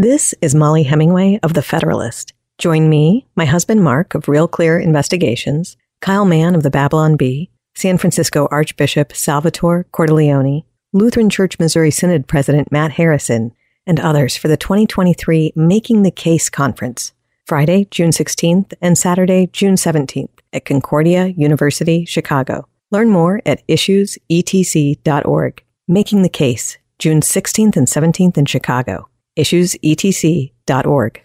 [0.00, 2.32] This is Mollie Hemingway of The Federalist.
[2.56, 7.50] Join me, my husband Mark of Real Clear Investigations, Kyle Mann of the Babylon Bee,
[7.74, 13.50] San Francisco Archbishop Salvatore Cordileone, Lutheran Church Missouri Synod President Matt Harrison,
[13.88, 17.12] and others for the 2023 Making the Case Conference,
[17.44, 22.68] Friday, June 16th and Saturday, June 17th at Concordia University, Chicago.
[22.92, 25.64] Learn more at issuesetc.org.
[25.88, 29.08] Making the Case, June 16th and 17th in Chicago
[29.38, 31.22] issuesetc.org.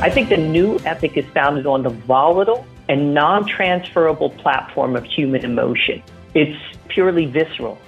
[0.00, 5.04] I think the new ethic is founded on the volatile and non transferable platform of
[5.04, 6.02] human emotion.
[6.34, 6.56] It's
[6.86, 7.78] purely visceral,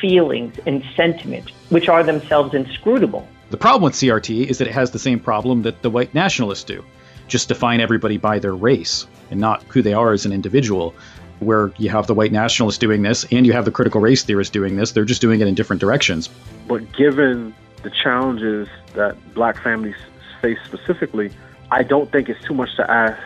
[0.00, 3.26] feelings and sentiment, which are themselves inscrutable.
[3.50, 6.64] The problem with CRT is that it has the same problem that the white nationalists
[6.64, 6.84] do
[7.28, 10.94] just define everybody by their race and not who they are as an individual
[11.40, 14.50] where you have the white nationalists doing this and you have the critical race theorists
[14.50, 14.92] doing this.
[14.92, 16.28] They're just doing it in different directions.
[16.66, 19.96] But given the challenges that black families
[20.40, 21.30] face specifically,
[21.70, 23.20] I don't think it's too much to ask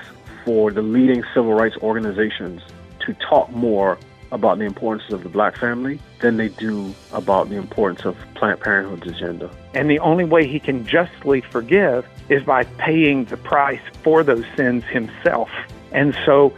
[0.44, 2.62] for the leading civil rights organizations
[3.00, 3.98] to talk more
[4.33, 8.60] about the importance of the black family than they do about the importance of Planned
[8.60, 9.50] Parenthood's agenda.
[9.74, 14.44] And the only way he can justly forgive is by paying the price for those
[14.56, 15.50] sins himself.
[15.92, 16.55] And so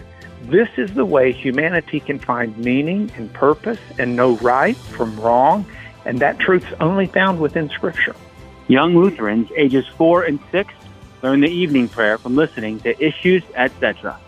[0.50, 5.64] this is the way humanity can find meaning and purpose and know right from wrong,
[6.04, 8.14] and that truth's only found within Scripture.
[8.68, 10.72] Young Lutherans ages 4 and 6
[11.22, 14.18] learn the evening prayer from listening to Issues, etc.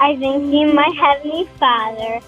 [0.00, 2.20] I thank you, my Heavenly Father,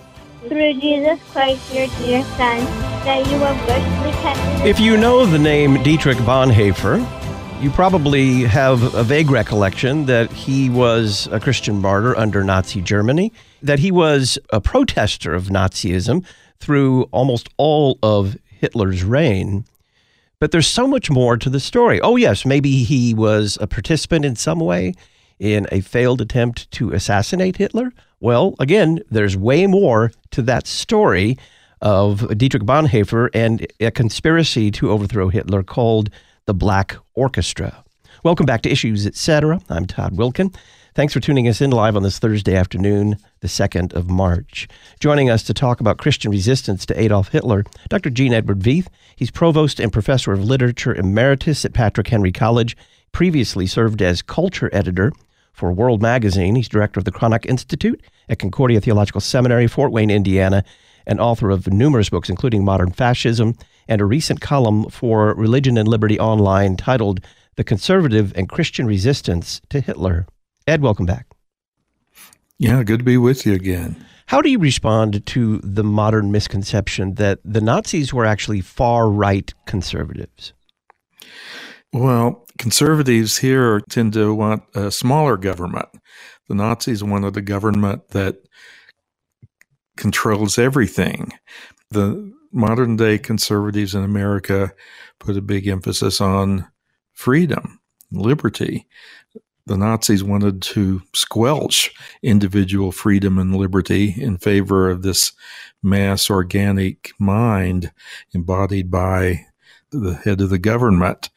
[0.48, 2.64] through Jesus Christ, your dear Son,
[3.04, 4.66] that you have richly kept.
[4.66, 7.19] If you know the name Dietrich Bonhoeffer,
[7.60, 13.34] you probably have a vague recollection that he was a Christian martyr under Nazi Germany,
[13.62, 16.24] that he was a protester of Nazism
[16.58, 19.66] through almost all of Hitler's reign.
[20.38, 22.00] But there's so much more to the story.
[22.00, 24.94] Oh, yes, maybe he was a participant in some way
[25.38, 27.92] in a failed attempt to assassinate Hitler.
[28.20, 31.36] Well, again, there's way more to that story
[31.82, 36.08] of Dietrich Bonhoeffer and a conspiracy to overthrow Hitler called
[36.50, 37.84] the Black Orchestra.
[38.24, 39.60] Welcome back to Issues Etc.
[39.68, 40.52] I'm Todd Wilken.
[40.96, 44.66] Thanks for tuning us in live on this Thursday afternoon, the 2nd of March.
[44.98, 48.10] Joining us to talk about Christian resistance to Adolf Hitler, Dr.
[48.10, 48.88] Gene Edward Veith.
[49.14, 52.76] He's provost and professor of literature emeritus at Patrick Henry College.
[53.12, 55.12] Previously served as culture editor
[55.52, 56.56] for World Magazine.
[56.56, 60.64] He's director of the Cranach Institute at Concordia Theological Seminary, Fort Wayne, Indiana,
[61.06, 63.54] and author of numerous books, including Modern Fascism
[63.88, 67.20] and a recent column for Religion and Liberty Online titled
[67.56, 70.26] The Conservative and Christian Resistance to Hitler.
[70.66, 71.26] Ed, welcome back.
[72.58, 74.04] Yeah, good to be with you again.
[74.26, 79.52] How do you respond to the modern misconception that the Nazis were actually far right
[79.66, 80.52] conservatives?
[81.92, 85.88] Well, conservatives here tend to want a smaller government.
[86.48, 88.36] The Nazis wanted a government that
[89.96, 91.32] controls everything.
[91.90, 94.72] The modern day conservatives in America
[95.18, 96.66] put a big emphasis on
[97.12, 97.80] freedom,
[98.10, 98.86] liberty.
[99.66, 105.32] The Nazis wanted to squelch individual freedom and liberty in favor of this
[105.82, 107.92] mass organic mind
[108.34, 109.46] embodied by
[109.90, 111.30] the head of the government.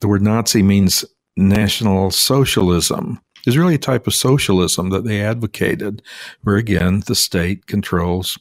[0.00, 1.04] The word Nazi means
[1.36, 6.02] national socialism is really a type of socialism that they advocated,
[6.42, 8.38] where again, the state controls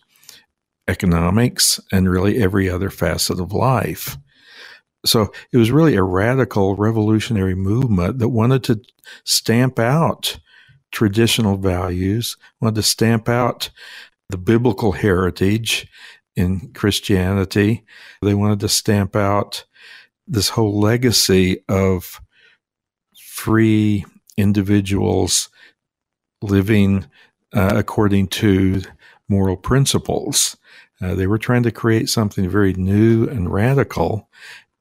[0.87, 4.17] economics, and really every other facet of life.
[5.05, 8.81] So it was really a radical revolutionary movement that wanted to
[9.23, 10.39] stamp out
[10.91, 13.69] traditional values, wanted to stamp out
[14.29, 15.87] the biblical heritage
[16.35, 17.83] in Christianity.
[18.21, 19.65] They wanted to stamp out
[20.27, 22.21] this whole legacy of
[23.17, 24.05] free
[24.37, 25.49] individuals
[26.41, 27.05] living
[27.53, 28.81] uh, according to
[29.29, 30.57] moral principles.
[31.01, 34.29] Uh, they were trying to create something very new and radical,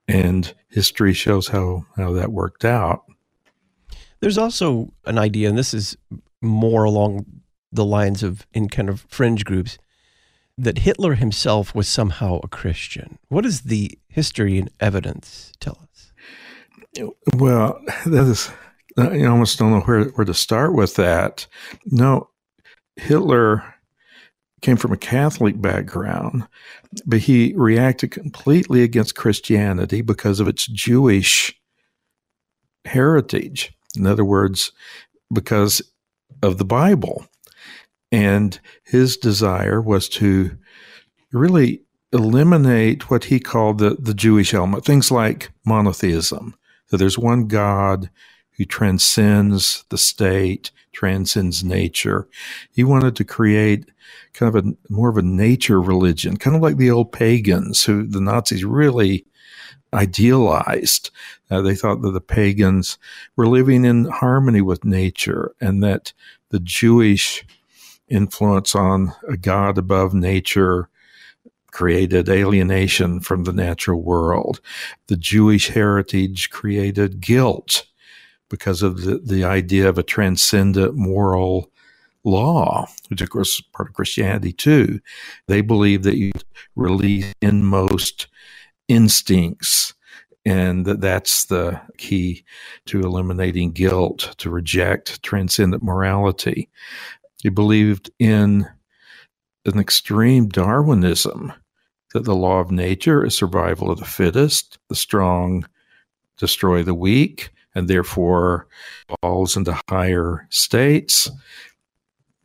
[0.08, 3.04] and history shows how, how that worked out.
[4.20, 5.96] There's also an idea, and this is
[6.40, 7.26] more along
[7.70, 9.78] the lines of in kind of fringe groups,
[10.56, 13.18] that Hitler himself was somehow a Christian.
[13.28, 16.12] What does the history and evidence tell us?
[17.34, 18.50] Well, that is,
[18.96, 21.46] I almost don't know where, where to start with that.
[21.84, 22.30] No,
[22.96, 23.74] Hitler
[24.62, 26.46] came from a Catholic background,
[27.04, 31.54] but he reacted completely against Christianity because of its Jewish
[32.84, 33.72] heritage.
[33.96, 34.72] In other words,
[35.32, 35.82] because
[36.42, 37.26] of the Bible.
[38.12, 40.56] And his desire was to
[41.32, 41.82] really
[42.12, 46.54] eliminate what he called the, the Jewish element, things like monotheism,
[46.90, 48.10] that there's one God
[48.56, 52.26] who transcends the state, transcends nature.
[52.72, 53.84] He wanted to create
[54.32, 58.06] kind of a more of a nature religion, kind of like the old pagans who
[58.06, 59.26] the Nazis really
[59.92, 61.10] idealized.
[61.50, 62.96] Uh, they thought that the pagans
[63.36, 66.14] were living in harmony with nature and that
[66.48, 67.44] the Jewish
[68.08, 70.88] influence on a God above nature
[71.72, 74.60] created alienation from the natural world.
[75.08, 77.84] The Jewish heritage created guilt
[78.48, 81.70] because of the, the idea of a transcendent moral
[82.24, 85.00] law, which of course is part of Christianity too.
[85.46, 86.32] They believe that you
[86.74, 88.26] release inmost
[88.88, 89.94] instincts
[90.44, 92.44] and that that's the key
[92.86, 96.68] to eliminating guilt, to reject transcendent morality.
[97.42, 98.68] He believed in
[99.64, 101.52] an extreme Darwinism
[102.14, 105.66] that the law of nature is survival of the fittest, the strong
[106.38, 108.66] destroy the weak, and therefore
[109.20, 111.30] falls into higher states.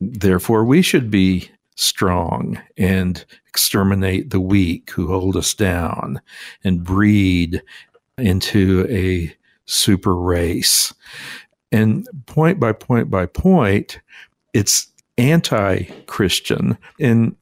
[0.02, 6.22] Therefore, we should be strong and exterminate the weak who hold us down
[6.66, 7.64] and breed
[8.18, 9.34] into a
[9.66, 10.94] super race.
[11.72, 14.02] And point by point by point,
[14.54, 14.88] it's
[15.18, 16.78] anti Christian.
[17.00, 17.38] And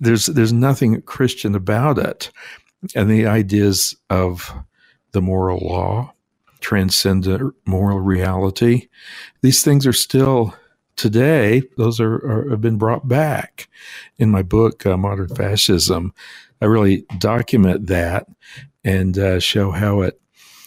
[0.00, 2.30] there's there's nothing Christian about it.
[2.94, 4.54] And the ideas of
[5.12, 6.14] the moral law,
[6.66, 8.88] transcendent moral reality,
[9.40, 10.52] these things are still
[10.96, 11.62] today.
[11.76, 13.68] Those are, are have been brought back
[14.18, 16.12] in my book, uh, Modern Fascism.
[16.60, 18.26] I really document that
[18.82, 20.20] and uh, show how it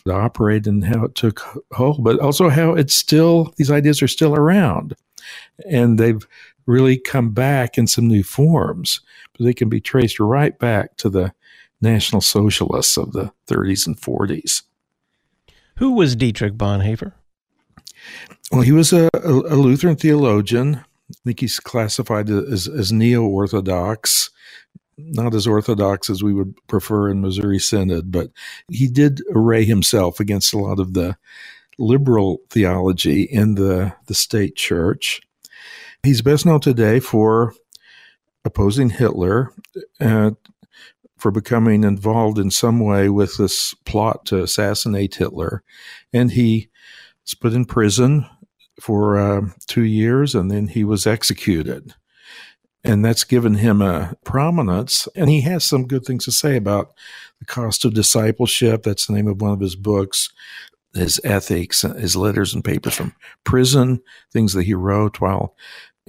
[0.10, 1.42] operated and how it took
[1.74, 4.96] hold, but also how it's still these ideas are still around,
[5.70, 6.26] and they've
[6.66, 9.02] really come back in some new forms,
[9.38, 11.34] but they can be traced right back to the
[11.82, 14.62] National Socialists of the 30s and 40s.
[15.80, 17.14] Who was Dietrich Bonhoeffer?
[18.52, 20.84] Well, he was a, a Lutheran theologian.
[21.10, 24.30] I think he's classified as, as neo Orthodox,
[24.98, 28.30] not as Orthodox as we would prefer in Missouri Synod, but
[28.70, 31.18] he did array himself against a lot of the
[31.78, 35.22] liberal theology in the, the state church.
[36.04, 37.54] He's best known today for
[38.44, 39.54] opposing Hitler,
[40.02, 40.32] uh,
[41.20, 45.64] for becoming involved in some way with this plot to assassinate Hitler.
[46.14, 46.70] And he
[47.24, 48.26] was put in prison
[48.80, 51.94] for uh, two years and then he was executed.
[52.84, 55.10] And that's given him a prominence.
[55.14, 56.94] And he has some good things to say about
[57.40, 58.84] the cost of discipleship.
[58.84, 60.30] That's the name of one of his books
[60.94, 63.14] his ethics, his letters and papers from
[63.44, 64.02] prison,
[64.32, 65.56] things that he wrote while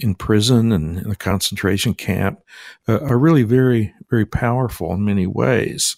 [0.01, 2.41] in prison and in a concentration camp
[2.89, 5.97] uh, are really very, very powerful in many ways.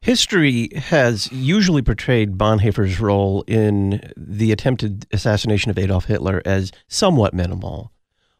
[0.00, 7.34] History has usually portrayed Bonhoeffer's role in the attempted assassination of Adolf Hitler as somewhat
[7.34, 7.92] minimal.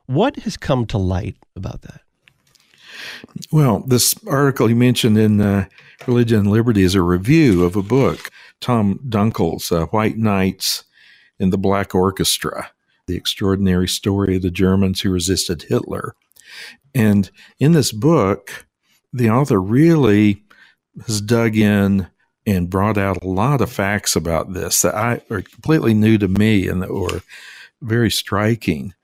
[0.06, 2.00] What has come to light about that?
[3.52, 5.66] Well, this article you mentioned in uh,
[6.06, 10.84] Religion and Liberty is a review of a book, Tom Dunkel's uh, White Knights
[11.38, 12.70] in the Black Orchestra
[13.08, 16.14] the extraordinary story of the Germans who resisted Hitler.
[16.94, 18.66] And in this book,
[19.12, 20.44] the author really
[21.06, 22.08] has dug in
[22.46, 26.29] and brought out a lot of facts about this that I are completely new to
[26.29, 27.22] me and that were
[27.82, 28.94] very striking.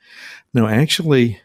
[0.52, 1.40] Now, actually,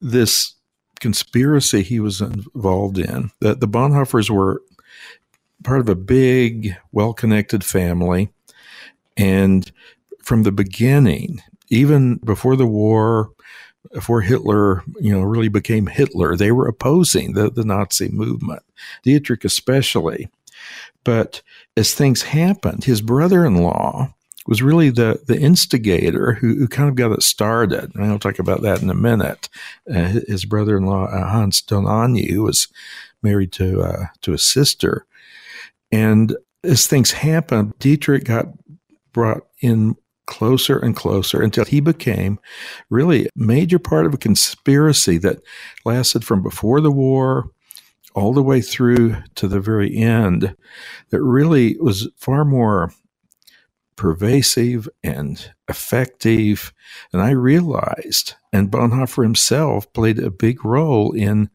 [0.00, 0.54] this
[1.00, 4.62] conspiracy he was involved in, that the Bonhoeffers were
[5.62, 8.32] part of a big, well connected family.
[9.16, 9.70] And
[10.22, 13.30] from the beginning, even before the war,
[13.92, 18.62] before Hitler, you know, really became Hitler, they were opposing the, the Nazi movement,
[19.02, 20.28] Dietrich especially.
[21.04, 21.42] But
[21.76, 24.14] as things happened, his brother in law
[24.46, 27.94] was really the, the instigator who, who kind of got it started.
[27.94, 29.48] And I'll talk about that in a minute.
[29.88, 32.68] Uh, his brother in law, uh, Hans Dohnanyi, who was
[33.22, 35.06] married to, uh, to a sister.
[35.92, 38.46] And as things happened, Dietrich got
[39.12, 39.96] brought in
[40.26, 42.38] closer and closer until he became
[42.88, 45.40] really a major part of a conspiracy that
[45.84, 47.50] lasted from before the war
[48.14, 50.54] all the way through to the very end
[51.10, 52.92] that really was far more
[53.96, 56.72] pervasive and effective.
[57.12, 61.50] And I realized, and Bonhoeffer himself played a big role in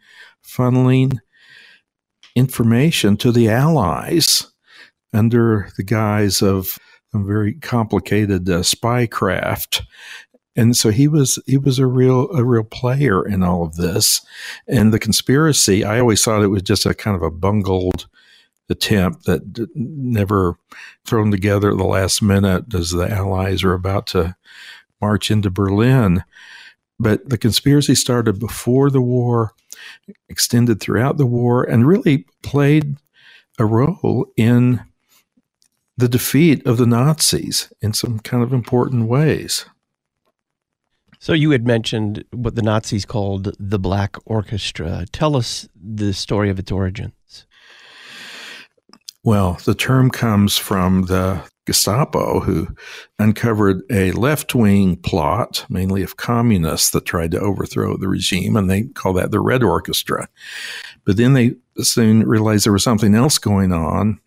[0.45, 1.17] funneling
[2.35, 4.51] information to the Allies
[5.13, 6.77] under the guise of
[7.23, 9.83] very complicated uh, spy craft.
[10.55, 14.25] And so he was he was a real a real player in all of this.
[14.67, 18.07] And the conspiracy, I always thought it was just a kind of a bungled
[18.69, 20.57] attempt that never
[21.05, 24.35] thrown together at the last minute as the Allies are about to
[25.01, 26.23] march into Berlin.
[26.97, 29.51] But the conspiracy started before the war,
[30.29, 32.95] extended throughout the war, and really played
[33.59, 34.81] a role in
[35.97, 39.65] the defeat of the Nazis in some kind of important ways.
[41.19, 45.05] So you had mentioned what the Nazis called the Black Orchestra.
[45.11, 47.47] Tell us the story of its origins.
[49.23, 52.67] Well, the term comes from the Gestapo, who
[53.17, 58.69] uncovered a left wing plot, mainly of communists, that tried to overthrow the regime, and
[58.69, 60.29] they call that the Red Orchestra.
[61.05, 64.19] But then they soon realized there was something else going on,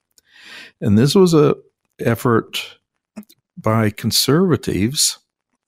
[0.81, 1.57] and this was a
[2.01, 2.79] effort
[3.57, 5.19] by conservatives,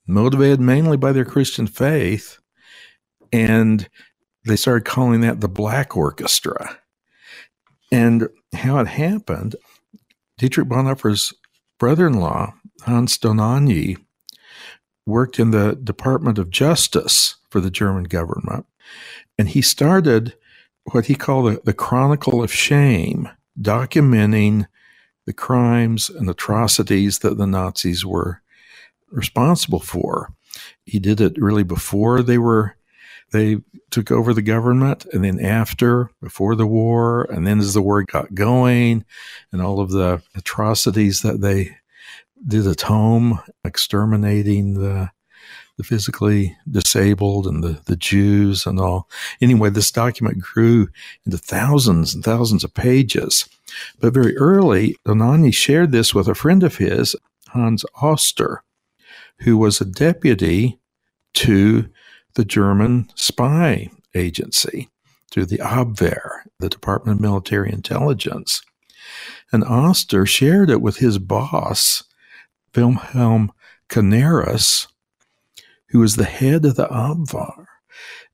[0.07, 2.39] motivated mainly by their Christian faith,
[3.31, 3.89] and
[4.45, 6.77] they started calling that the Black Orchestra.
[7.91, 9.57] And how it happened,
[10.37, 11.33] Dietrich Bonhoeffer's
[11.77, 12.53] brother in law,
[12.83, 13.97] Hans Dohnanyi,
[15.05, 18.65] worked in the Department of Justice for the German government.
[19.37, 20.35] And he started
[20.91, 24.67] what he called the, the Chronicle of Shame, documenting
[25.25, 28.41] the crimes and atrocities that the Nazis were
[29.11, 30.33] responsible for.
[30.85, 32.75] He did it really before they were
[33.31, 33.61] they
[33.91, 38.03] took over the government and then after before the war and then as the war
[38.03, 39.05] got going
[39.51, 41.77] and all of the atrocities that they
[42.45, 45.11] did at home exterminating the
[45.77, 49.09] the physically disabled and the, the Jews and all.
[49.39, 50.89] Anyway, this document grew
[51.25, 53.47] into thousands and thousands of pages.
[53.99, 57.15] But very early, Dohnanyi shared this with a friend of his,
[57.49, 58.63] Hans Oster,
[59.39, 60.79] who was a deputy
[61.33, 61.89] to
[62.35, 64.89] the German spy agency,
[65.31, 68.61] to the Abwehr, the Department of Military Intelligence.
[69.51, 72.03] And Oster shared it with his boss,
[72.75, 73.51] Wilhelm
[73.89, 74.87] Canaris,
[75.91, 77.65] who was the head of the Abwehr.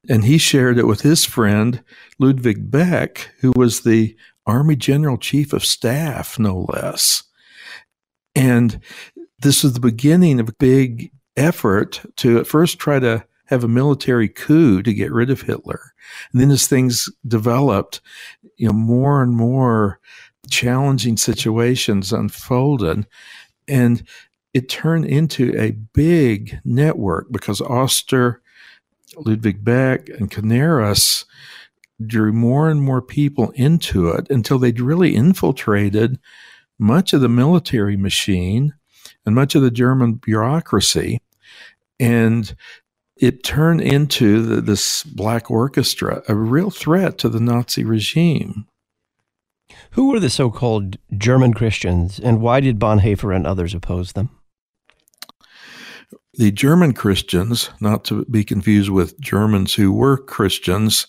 [0.09, 1.83] And he shared it with his friend,
[2.19, 7.23] Ludwig Beck, who was the Army General Chief of Staff, no less.
[8.35, 8.79] And
[9.41, 13.67] this was the beginning of a big effort to at first try to have a
[13.67, 15.93] military coup to get rid of Hitler.
[16.31, 18.01] And then as things developed,
[18.57, 19.99] you know, more and more
[20.49, 23.07] challenging situations unfolded.
[23.67, 24.03] And
[24.57, 28.41] it turned into a big network because Oster,
[29.15, 31.25] Ludwig Beck, and Canaris
[32.03, 36.17] drew more and more people into it until they'd really infiltrated
[36.79, 38.73] much of the military machine
[39.27, 41.21] and much of the German bureaucracy.
[41.99, 42.55] And
[43.15, 48.65] it turned into the, this black orchestra, a real threat to the Nazi regime.
[49.91, 54.31] Who were the so called German Christians, and why did Bonhoeffer and others oppose them?
[56.38, 61.08] The German Christians, not to be confused with Germans who were Christians,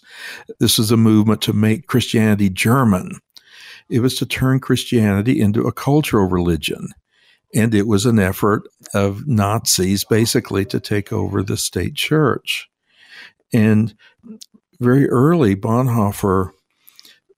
[0.58, 3.20] this is a movement to make Christianity German.
[3.90, 6.88] It was to turn Christianity into a cultural religion.
[7.54, 8.62] And it was an effort
[8.94, 12.68] of Nazis basically to take over the state church.
[13.52, 13.94] And
[14.80, 16.52] very early, Bonhoeffer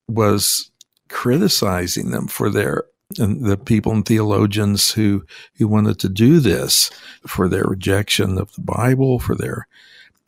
[0.07, 0.71] was
[1.09, 2.85] criticizing them for their
[3.19, 5.25] and the people and theologians who
[5.57, 6.91] who wanted to do this
[7.27, 9.67] for their rejection of the Bible, for their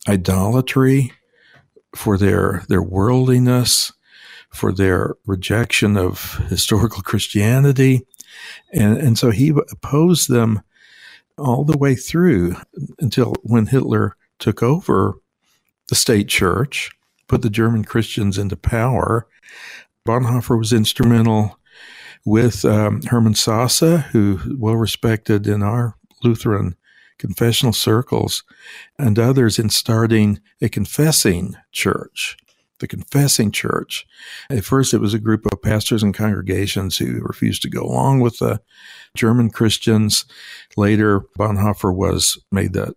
[0.07, 1.13] idolatry,
[1.95, 3.93] for their their worldliness,
[4.49, 8.05] for their rejection of historical Christianity,
[8.71, 10.61] and, and so he opposed them
[11.37, 12.55] all the way through
[12.99, 15.15] until when Hitler took over
[15.87, 16.91] the state church,
[17.27, 19.27] put the German Christians into power.
[20.05, 21.57] Bonhoeffer was instrumental
[22.25, 26.75] with um, Hermann Sasse, who well respected in our Lutheran
[27.17, 28.43] confessional circles,
[28.97, 32.37] and others in starting a confessing church
[32.83, 34.05] the confessing church.
[34.49, 38.19] At first, it was a group of pastors and congregations who refused to go along
[38.19, 38.59] with the
[39.15, 40.25] German Christians.
[40.75, 42.93] Later, Bonhoeffer was made the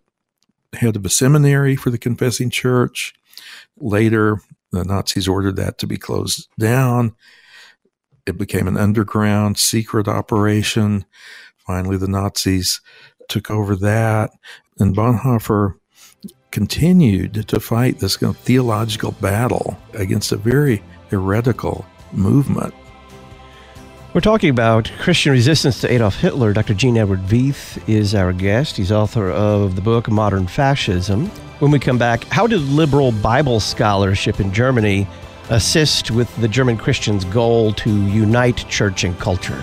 [0.73, 3.13] head of a seminary for the confessing church.
[3.77, 4.41] Later,
[4.73, 7.15] the Nazis ordered that to be closed down.
[8.27, 11.05] It became an underground secret operation.
[11.65, 12.81] Finally, the Nazis
[13.29, 14.31] took over that.
[14.79, 15.75] And Bonhoeffer
[16.51, 22.73] continued to fight this kind of theological battle against a very heretical movement.
[24.13, 26.51] We're talking about Christian resistance to Adolf Hitler.
[26.51, 26.73] Dr.
[26.73, 28.75] Gene Edward Veith is our guest.
[28.75, 31.27] He's author of the book Modern Fascism.
[31.59, 35.07] When we come back, how did liberal Bible scholarship in Germany
[35.49, 39.61] assist with the German Christians' goal to unite church and culture?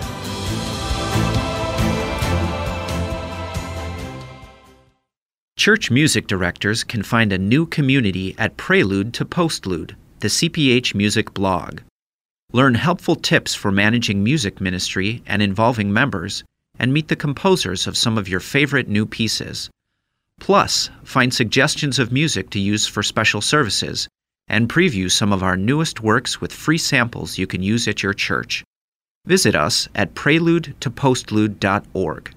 [5.57, 11.33] Church music directors can find a new community at Prelude to Postlude, the CPH Music
[11.33, 11.81] blog.
[12.51, 16.43] Learn helpful tips for managing music ministry and involving members,
[16.77, 19.69] and meet the composers of some of your favorite new pieces.
[20.39, 24.07] Plus, find suggestions of music to use for special services
[24.47, 28.13] and preview some of our newest works with free samples you can use at your
[28.13, 28.63] church.
[29.25, 32.35] Visit us at preludetopostlude.org.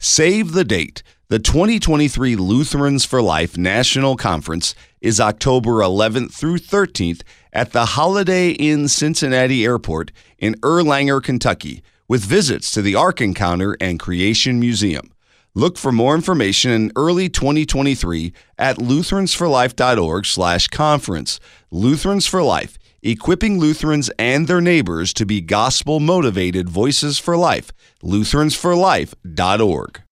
[0.00, 1.02] Save the date.
[1.28, 7.20] The 2023 Lutherans for Life National Conference is October 11th through 13th
[7.52, 13.76] at the Holiday Inn Cincinnati Airport in Erlanger, Kentucky, with visits to the Ark Encounter
[13.80, 15.12] and Creation Museum.
[15.58, 21.40] Look for more information in early 2023 at lutheransforlife.org/conference.
[21.72, 27.72] Lutherans for Life, equipping Lutherans and their neighbors to be gospel-motivated voices for life.
[28.04, 30.02] lutheransforlife.org.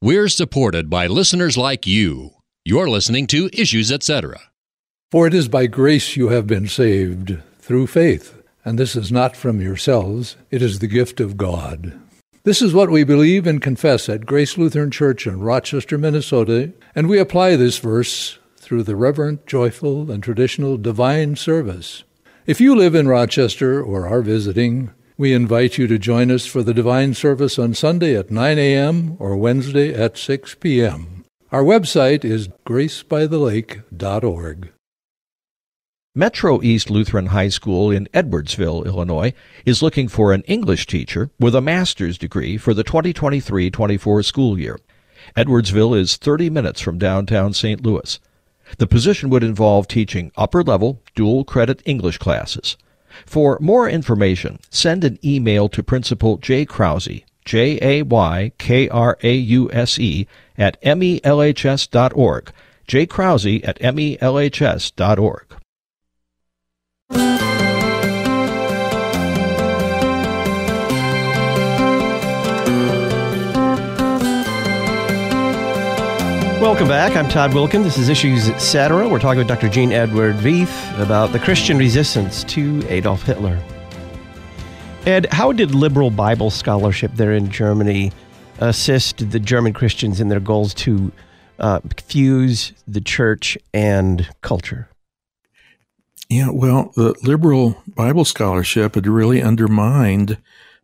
[0.00, 2.30] We're supported by listeners like you.
[2.64, 4.40] You're listening to Issues Etc.
[5.10, 8.32] For it is by grace you have been saved, through faith.
[8.64, 11.92] And this is not from yourselves, it is the gift of God.
[12.46, 17.08] This is what we believe and confess at Grace Lutheran Church in Rochester, Minnesota, and
[17.08, 22.04] we apply this verse through the reverent, joyful, and traditional divine service.
[22.46, 26.62] If you live in Rochester or are visiting, we invite you to join us for
[26.62, 29.16] the divine service on Sunday at 9 a.m.
[29.18, 31.24] or Wednesday at 6 p.m.
[31.50, 34.72] Our website is gracebythelake.org.
[36.18, 39.34] Metro East Lutheran High School in Edwardsville, Illinois,
[39.66, 44.58] is looking for an English teacher with a master's degree for the 2023 24 school
[44.58, 44.80] year.
[45.36, 47.82] Edwardsville is 30 minutes from downtown St.
[47.82, 48.18] Louis.
[48.78, 52.78] The position would involve teaching upper level, dual credit English classes.
[53.26, 59.18] For more information, send an email to Principal Jay Krause, J A Y K R
[59.22, 60.26] A U S E,
[60.56, 62.52] at melhs.org.
[62.86, 65.56] Jay Krause at melhs.org.
[76.60, 77.14] Welcome back.
[77.14, 77.82] I'm Todd Wilken.
[77.82, 79.06] This is Issues Etc.
[79.06, 79.68] We're talking with Dr.
[79.68, 83.62] Gene Edward Veith about the Christian resistance to Adolf Hitler.
[85.04, 88.10] Ed, how did liberal Bible scholarship there in Germany
[88.58, 91.12] assist the German Christians in their goals to
[91.58, 94.88] uh, fuse the church and culture?
[96.30, 100.38] Yeah, well, the liberal Bible scholarship had really undermined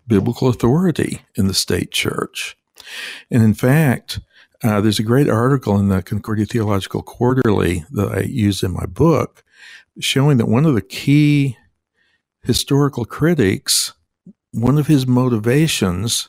[0.06, 2.58] biblical authority in the state church.
[3.30, 4.20] And in fact,
[4.62, 8.86] uh, there's a great article in the Concordia Theological Quarterly that I use in my
[8.86, 9.44] book
[9.98, 11.56] showing that one of the key
[12.42, 13.92] historical critics,
[14.52, 16.28] one of his motivations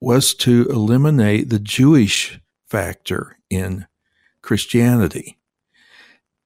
[0.00, 3.86] was to eliminate the Jewish factor in
[4.42, 5.38] Christianity.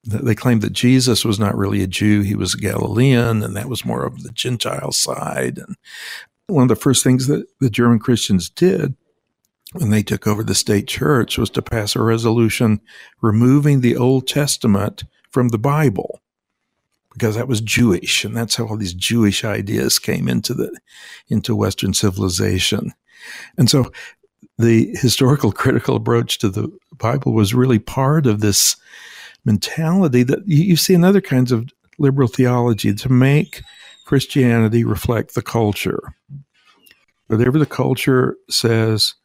[0.03, 3.69] They claimed that Jesus was not really a Jew, he was a Galilean, and that
[3.69, 5.59] was more of the Gentile side.
[5.59, 5.75] And
[6.47, 8.95] one of the first things that the German Christians did
[9.73, 12.81] when they took over the state church was to pass a resolution
[13.21, 16.21] removing the Old Testament from the Bible
[17.13, 20.77] because that was Jewish and that's how all these Jewish ideas came into the
[21.29, 22.93] into western civilization.
[23.57, 23.91] And so
[24.57, 28.75] the historical critical approach to the Bible was really part of this
[29.45, 33.61] mentality that you, see in other kinds of liberal theology to make
[34.05, 36.13] Christianity reflect the culture.
[37.27, 39.15] Whatever the culture says,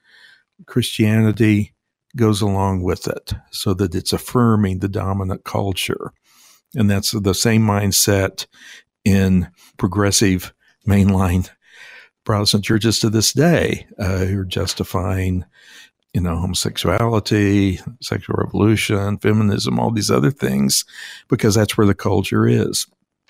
[0.66, 1.74] Christianity
[2.16, 6.12] goes along with it so that it's affirming the dominant culture.
[6.74, 8.46] And that's the same mindset
[9.04, 10.54] in progressive
[10.86, 11.48] mainline
[12.24, 15.44] Protestant churches to this day uh, who are justifying,
[16.12, 20.84] you know, homosexuality, sexual revolution, feminism, all these other things,
[21.28, 22.88] because that's where the culture is.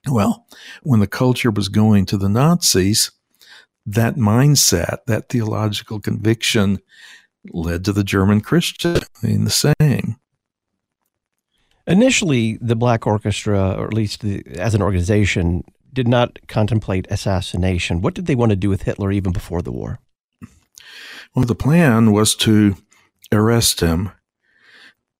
[0.08, 0.46] Well,
[0.82, 3.10] when the culture was going to the Nazis,
[3.86, 6.80] that mindset, that theological conviction
[7.52, 10.16] led to the German Christian being the same.
[11.86, 18.02] Initially, the Black Orchestra, or at least the, as an organization, did not contemplate assassination.
[18.02, 20.00] What did they want to do with Hitler even before the war?
[21.34, 22.76] Well, the plan was to
[23.30, 24.10] arrest him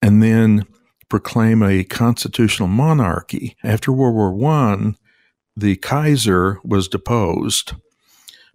[0.03, 0.67] and then
[1.09, 3.57] proclaim a constitutional monarchy.
[3.63, 4.95] After World War I,
[5.57, 7.75] the Kaiser was deposed,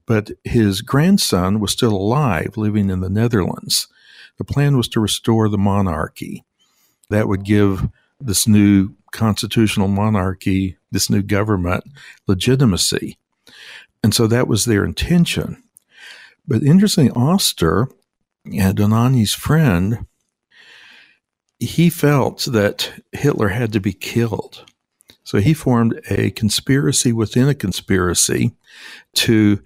[0.06, 3.88] but his grandson was still alive, living in the Netherlands.
[4.38, 6.44] The plan was to restore the monarchy.
[7.10, 7.88] That would give
[8.20, 11.84] this new constitutional monarchy, this new government,
[12.28, 13.18] legitimacy.
[14.04, 15.62] And so that was their intention.
[16.48, 17.84] But interestingly, Oster,
[18.48, 20.06] uh, Dohnanyi's friend,
[21.60, 24.66] he felt that Hitler had to be killed.
[25.24, 28.54] So he formed a conspiracy within a conspiracy
[29.16, 29.62] to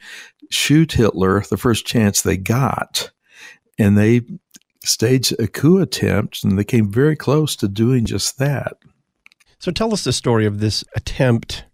[0.49, 3.11] shoot Hitler the first chance they got.
[3.77, 4.21] And they
[4.83, 8.73] staged a coup attempt and they came very close to doing just that.
[9.59, 11.65] So tell us the story of this attempt.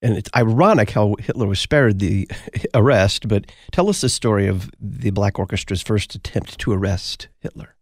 [0.00, 2.30] And it's ironic how Hitler was spared the
[2.74, 7.74] arrest, but tell us the story of the Black Orchestra's first attempt to arrest Hitler.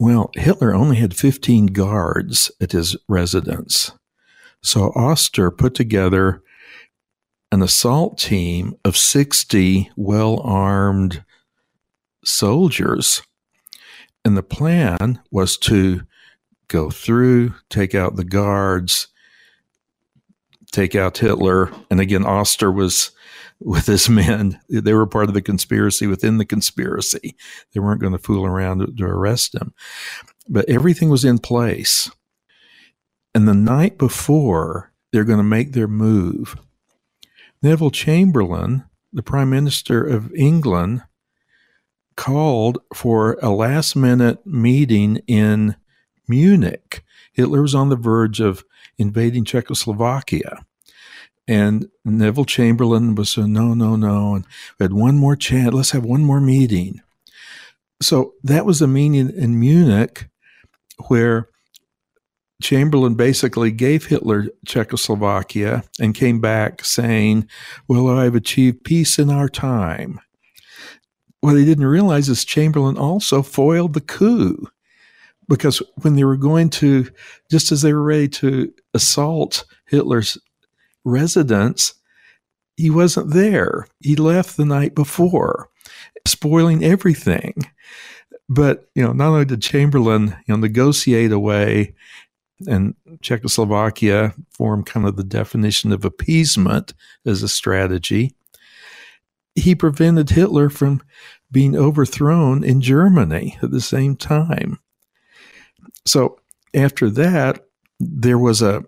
[0.00, 3.92] Well, Hitler only had 15 guards at his residence.
[4.62, 6.42] So Oster put together
[7.56, 11.24] an assault team of 60 well armed
[12.22, 13.22] soldiers.
[14.26, 16.02] And the plan was to
[16.68, 19.08] go through, take out the guards,
[20.70, 21.72] take out Hitler.
[21.90, 23.12] And again, Oster was
[23.58, 24.60] with his men.
[24.68, 27.36] They were part of the conspiracy within the conspiracy.
[27.72, 29.72] They weren't going to fool around to, arrest him.
[30.46, 32.10] But everything was in place.
[33.34, 36.58] And the night before they're going to make their move,
[37.62, 41.02] Neville Chamberlain, the Prime Minister of England,
[42.16, 45.76] called for a last minute meeting in
[46.28, 47.04] Munich.
[47.32, 48.64] Hitler was on the verge of
[48.98, 50.64] invading Czechoslovakia.
[51.48, 54.34] And Neville Chamberlain was saying, no, no, no.
[54.34, 54.46] And
[54.78, 55.72] we had one more chance.
[55.72, 57.00] Let's have one more meeting.
[58.02, 60.28] So that was a meeting in Munich
[61.08, 61.48] where
[62.62, 67.48] Chamberlain basically gave Hitler Czechoslovakia and came back saying,
[67.86, 70.20] Well, I've achieved peace in our time.
[71.40, 74.68] What he didn't realize is Chamberlain also foiled the coup
[75.48, 77.08] because when they were going to,
[77.50, 80.38] just as they were ready to assault Hitler's
[81.04, 81.94] residence,
[82.76, 83.86] he wasn't there.
[84.00, 85.68] He left the night before,
[86.26, 87.54] spoiling everything.
[88.48, 91.94] But you know, not only did Chamberlain you know negotiate away,
[92.66, 98.34] and Czechoslovakia form kind of the definition of appeasement as a strategy,
[99.54, 101.02] he prevented Hitler from
[101.50, 104.78] being overthrown in Germany at the same time.
[106.06, 106.38] So
[106.74, 107.66] after that,
[107.98, 108.84] there was a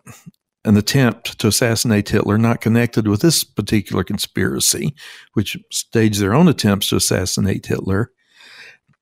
[0.64, 4.94] an attempt to assassinate Hitler, not connected with this particular conspiracy,
[5.32, 8.10] which staged their own attempts to assassinate Hitler.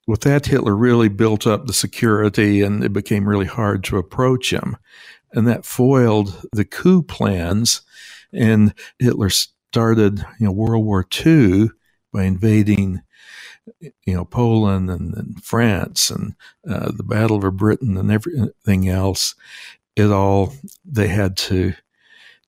[0.06, 4.52] With that, Hitler really built up the security and it became really hard to approach
[4.52, 4.76] him.
[5.32, 7.82] And that foiled the coup plans.
[8.32, 11.70] And Hitler started you know, World War II
[12.12, 13.02] by invading
[14.04, 16.34] you know Poland and, and France and
[16.68, 19.34] uh, the Battle of Britain and everything else
[19.96, 20.52] it all
[20.84, 21.74] they had to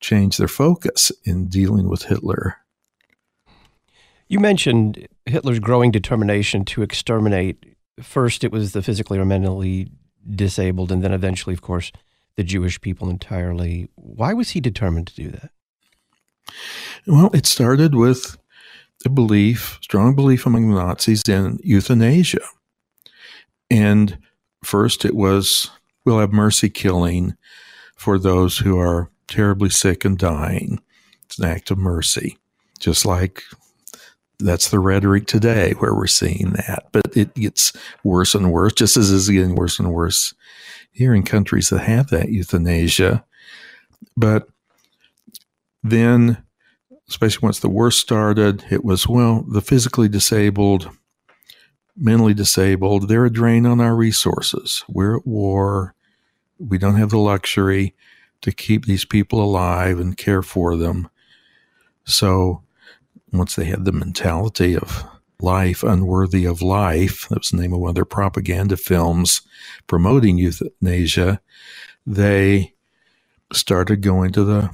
[0.00, 2.58] change their focus in dealing with Hitler.
[4.28, 7.76] You mentioned Hitler's growing determination to exterminate.
[8.02, 9.90] First, it was the physically or mentally
[10.28, 11.92] disabled, and then eventually, of course,
[12.36, 13.88] the Jewish people entirely.
[13.94, 15.50] Why was he determined to do that?
[17.06, 18.36] Well, it started with
[19.04, 22.40] a belief, strong belief among the Nazis in euthanasia.
[23.70, 24.18] And
[24.64, 25.70] first, it was
[26.04, 27.36] we'll have mercy killing
[27.96, 30.80] for those who are terribly sick and dying.
[31.24, 32.38] It's an act of mercy,
[32.78, 33.42] just like
[34.38, 36.88] that's the rhetoric today where we're seeing that.
[36.92, 37.72] But it gets
[38.04, 40.34] worse and worse, just as it's getting worse and worse
[40.92, 43.24] here in countries that have that euthanasia.
[44.16, 44.48] But
[45.82, 46.42] then,
[47.08, 50.90] especially once the war started, it was, well, the physically disabled,
[51.96, 54.84] mentally disabled, they're a drain on our resources.
[54.88, 55.94] We're at war.
[56.58, 57.94] We don't have the luxury
[58.40, 61.08] to keep these people alive and care for them.
[62.04, 62.62] So
[63.32, 65.04] once they had the mentality of
[65.40, 69.42] life unworthy of life, that was the name of one of their propaganda films
[69.86, 71.40] promoting euthanasia,
[72.06, 72.72] they
[73.52, 74.70] started going to the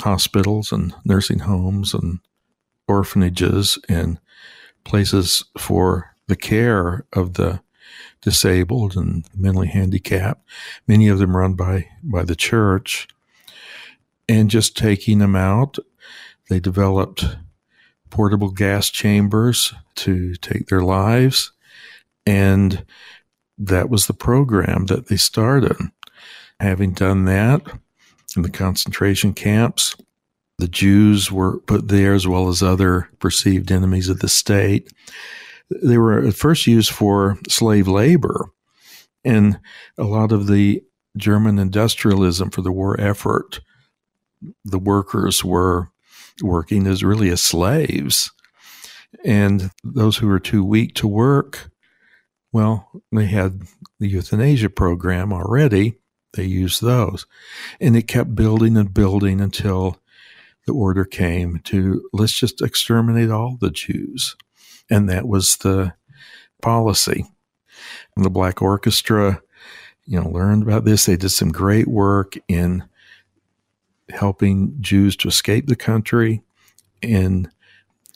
[0.00, 2.18] hospitals and nursing homes and
[2.88, 4.18] orphanages and
[4.84, 7.60] places for the care of the
[8.20, 10.46] disabled and mentally handicapped,
[10.86, 13.08] many of them run by, by the church,
[14.28, 15.78] and just taking them out.
[16.48, 17.24] They developed
[18.12, 21.50] portable gas chambers to take their lives.
[22.24, 22.84] And
[23.58, 25.76] that was the program that they started.
[26.60, 27.62] Having done that,
[28.36, 29.96] in the concentration camps.
[30.58, 34.92] The Jews were put there as well as other perceived enemies of the state.
[35.82, 38.50] They were at first used for slave labor.
[39.24, 39.58] And
[39.98, 40.82] a lot of the
[41.16, 43.60] German industrialism for the war effort,
[44.64, 45.91] the workers were
[46.40, 48.30] working as really as slaves.
[49.24, 51.70] And those who were too weak to work,
[52.52, 53.62] well, they had
[53.98, 55.98] the euthanasia program already.
[56.34, 57.26] They used those.
[57.80, 59.98] And it kept building and building until
[60.66, 64.36] the order came to let's just exterminate all the Jews.
[64.90, 65.94] And that was the
[66.60, 67.26] policy.
[68.16, 69.42] And the Black Orchestra,
[70.06, 71.06] you know, learned about this.
[71.06, 72.84] They did some great work in
[74.12, 76.42] helping Jews to escape the country
[77.00, 77.50] in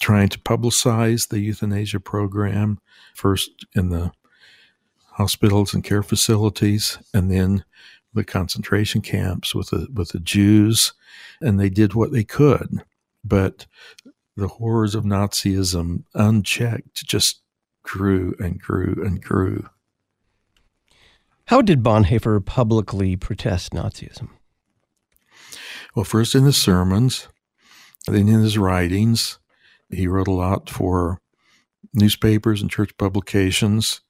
[0.00, 2.78] trying to publicize the euthanasia program,
[3.14, 4.12] first in the
[5.12, 7.64] hospitals and care facilities, and then
[8.12, 10.92] the concentration camps with the with the Jews,
[11.40, 12.82] and they did what they could.
[13.24, 13.66] But
[14.36, 17.42] the horrors of Nazism, unchecked, just
[17.82, 19.68] grew and grew and grew.
[21.46, 24.30] How did Bonhoeffer publicly protest Nazism?
[25.96, 27.26] Well, first in his sermons,
[28.06, 29.38] then in his writings.
[29.88, 31.22] He wrote a lot for
[31.94, 34.02] newspapers and church publications.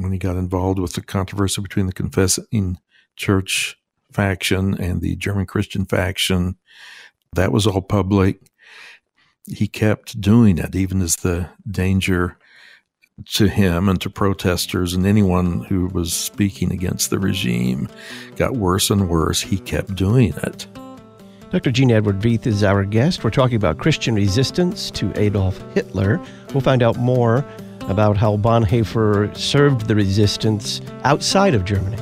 [0.00, 2.78] When he got involved with the controversy between the confessing
[3.14, 3.76] church
[4.10, 6.56] faction and the German Christian faction.
[7.34, 8.40] That was all public.
[9.46, 12.38] He kept doing it, even as the danger
[13.32, 17.88] to him and to protesters and anyone who was speaking against the regime
[18.36, 19.42] got worse and worse.
[19.42, 20.66] He kept doing it.
[21.52, 21.70] Dr.
[21.70, 23.22] Gene Edward Veith is our guest.
[23.22, 26.18] We're talking about Christian resistance to Adolf Hitler.
[26.54, 27.44] We'll find out more
[27.88, 31.98] about how Bonhoeffer served the resistance outside of Germany.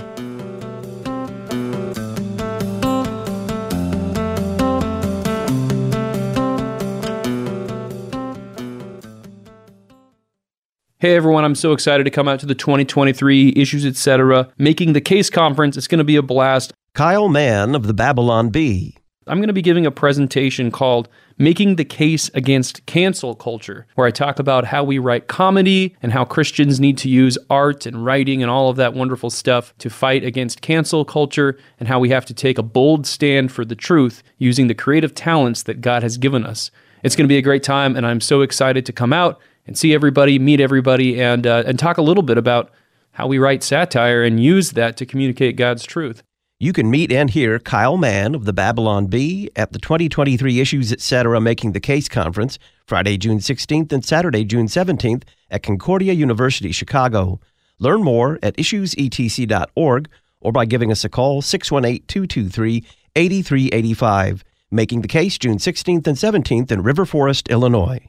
[11.01, 14.49] Hey everyone, I'm so excited to come out to the 2023 Issues Etc.
[14.59, 15.77] Making the Case Conference.
[15.77, 16.73] It's going to be a blast.
[16.95, 19.00] Kyle Mann of the Babylon Bee.
[19.31, 24.09] I'm going to be giving a presentation called Making the Case Against Cancel Culture, where
[24.09, 28.05] I talk about how we write comedy and how Christians need to use art and
[28.05, 32.09] writing and all of that wonderful stuff to fight against cancel culture, and how we
[32.09, 36.03] have to take a bold stand for the truth using the creative talents that God
[36.03, 36.73] has given us.
[37.05, 39.79] It's going to be a great time, and I'm so excited to come out and
[39.79, 42.73] see everybody, meet everybody, and uh, and talk a little bit about
[43.13, 46.25] how we write satire and use that to communicate God's truth.
[46.63, 50.93] You can meet and hear Kyle Mann of the Babylon Bee at the 2023 Issues
[50.93, 51.41] Etc.
[51.41, 57.41] Making the Case Conference, Friday, June 16th and Saturday, June 17th at Concordia University, Chicago.
[57.79, 60.11] Learn more at issuesetc.org
[60.43, 62.85] or by giving us a call 618 223
[63.17, 64.45] 8385.
[64.71, 68.07] Making the Case, June 16th and 17th in River Forest, Illinois.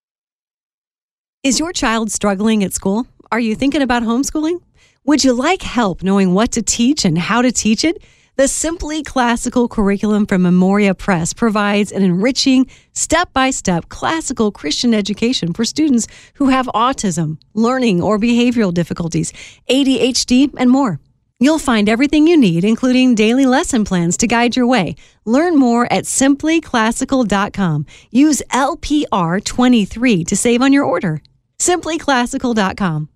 [1.45, 3.05] Is your child struggling at school?
[3.33, 4.61] Are you thinking about homeschooling?
[5.07, 8.01] Would you like help knowing what to teach and how to teach it?
[8.37, 14.95] The Simply Classical curriculum from Memoria Press provides an enriching, step by step classical Christian
[14.95, 19.33] education for students who have autism, learning or behavioral difficulties,
[19.69, 21.01] ADHD, and more.
[21.41, 24.95] You'll find everything you need, including daily lesson plans to guide your way.
[25.25, 27.87] Learn more at simplyclassical.com.
[28.13, 31.21] Use LPR23 to save on your order
[31.63, 33.09] simplyclassical.com.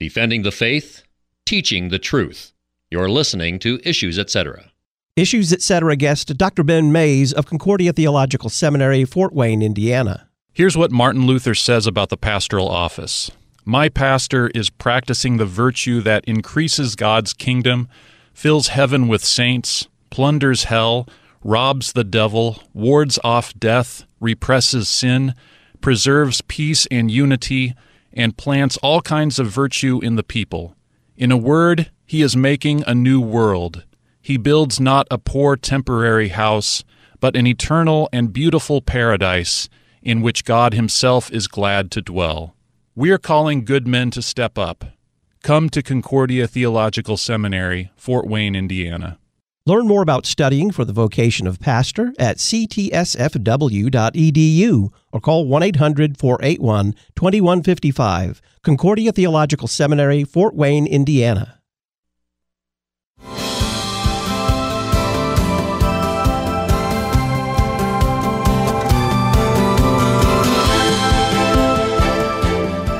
[0.00, 1.02] Defending the faith,
[1.44, 2.52] teaching the truth.
[2.90, 4.72] You're listening to Issues Etc.
[5.16, 5.96] Issues Etc.
[5.96, 6.64] guest Dr.
[6.64, 10.28] Ben Mayes of Concordia Theological Seminary, Fort Wayne, Indiana.
[10.54, 13.30] Here's what Martin Luther says about the pastoral office
[13.64, 17.88] My pastor is practicing the virtue that increases God's kingdom,
[18.32, 21.06] fills heaven with saints, plunders hell,
[21.44, 25.34] robs the devil, wards off death, represses sin
[25.80, 27.74] preserves peace and unity,
[28.12, 30.74] and plants all kinds of virtue in the people.
[31.16, 33.84] In a word, he is making a new world.
[34.20, 36.84] He builds not a poor temporary house,
[37.20, 39.68] but an eternal and beautiful paradise
[40.02, 42.54] in which God Himself is glad to dwell.
[42.94, 44.84] We are calling good men to step up.
[45.42, 49.18] Come to Concordia Theological Seminary, Fort Wayne, Indiana.
[49.68, 52.88] Learn more about studying for the vocation of pastor at ctsfw.edu
[55.12, 58.40] or call 1 800 481 2155.
[58.62, 61.57] Concordia Theological Seminary, Fort Wayne, Indiana.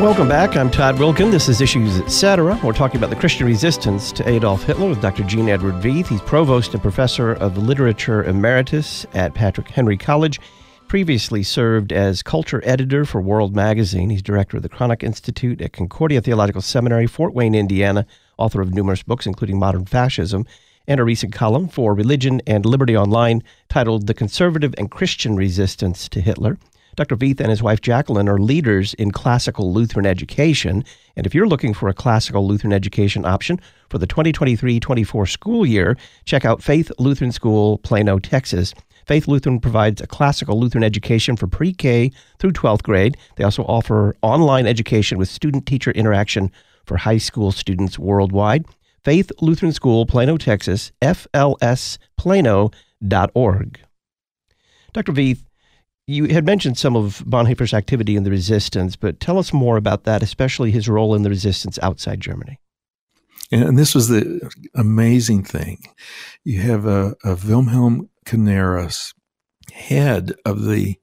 [0.01, 0.57] Welcome back.
[0.57, 1.33] I'm Todd Wilken.
[1.33, 2.61] This is Issues Etc.
[2.63, 5.25] We're talking about the Christian resistance to Adolf Hitler with Dr.
[5.25, 6.07] Gene Edward Veith.
[6.07, 10.41] He's provost and professor of literature emeritus at Patrick Henry College.
[10.87, 14.09] Previously served as culture editor for World Magazine.
[14.09, 18.07] He's director of the Cranach Institute at Concordia Theological Seminary, Fort Wayne, Indiana,
[18.37, 20.47] author of numerous books, including Modern Fascism,
[20.87, 26.09] and a recent column for Religion and Liberty Online titled The Conservative and Christian Resistance
[26.11, 26.57] to Hitler.
[26.99, 27.17] Dr.
[27.17, 30.85] Veith and his wife Jacqueline are leaders in classical Lutheran education.
[31.15, 35.65] And if you're looking for a classical Lutheran education option for the 2023 24 school
[35.65, 38.75] year, check out Faith Lutheran School, Plano, Texas.
[39.07, 43.17] Faith Lutheran provides a classical Lutheran education for pre K through 12th grade.
[43.37, 46.51] They also offer online education with student teacher interaction
[46.85, 48.67] for high school students worldwide.
[49.05, 52.01] Faith Lutheran School, Plano, Texas, flsplano.org.
[54.95, 55.13] Dr.
[55.13, 55.45] Veith,
[56.09, 60.05] you had mentioned some of Bonhoeffer's activity in the resistance, but tell us more about
[60.05, 62.59] that, especially his role in the resistance outside Germany.
[63.53, 65.85] And this was the amazing thing.
[66.45, 69.13] You have a, a Wilhelm Canaris,
[69.73, 70.97] head of the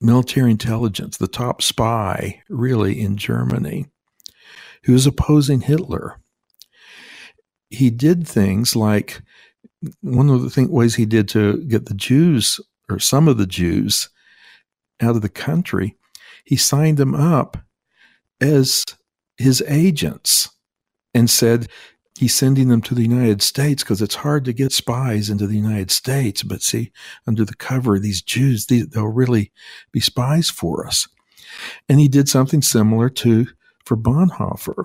[0.00, 3.86] military intelligence, the top spy, really, in Germany,
[4.84, 6.20] who was opposing Hitler.
[7.68, 9.22] He did things like
[10.02, 14.08] one of the ways he did to get the Jews, or some of the Jews,
[15.00, 15.96] out of the country,
[16.44, 17.58] he signed them up
[18.40, 18.86] as
[19.36, 20.48] his agents
[21.14, 21.68] and said
[22.18, 25.56] he's sending them to the United States because it's hard to get spies into the
[25.56, 26.42] United States.
[26.42, 26.92] But see,
[27.26, 29.52] under the cover, these Jews, they'll really
[29.92, 31.08] be spies for us.
[31.88, 33.46] And he did something similar to
[33.84, 34.84] for Bonhoeffer.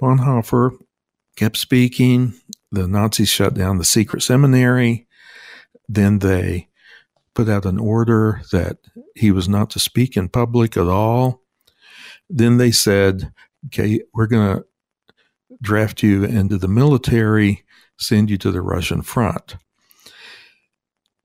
[0.00, 0.72] Bonhoeffer
[1.36, 2.34] kept speaking.
[2.72, 5.06] The Nazis shut down the secret seminary.
[5.88, 6.68] Then they
[7.36, 8.78] put out an order that
[9.14, 11.42] he was not to speak in public at all.
[12.28, 13.30] Then they said,
[13.66, 14.64] okay, we're going to
[15.62, 17.62] draft you into the military,
[17.98, 19.56] send you to the Russian front.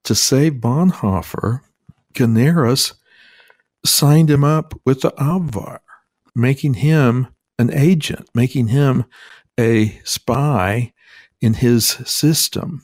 [0.03, 1.61] To save Bonhoeffer,
[2.13, 2.93] Canaris
[3.85, 5.79] signed him up with the Abwehr,
[6.35, 9.05] making him an agent, making him
[9.57, 10.91] a spy
[11.39, 12.83] in his system.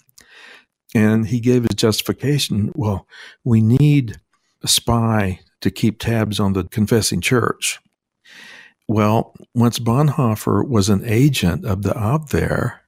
[0.97, 3.05] And he gave his justification well,
[3.43, 4.19] we need
[4.63, 7.77] a spy to keep tabs on the confessing church.
[8.87, 12.79] Well, once Bonhoeffer was an agent of the Abwehr,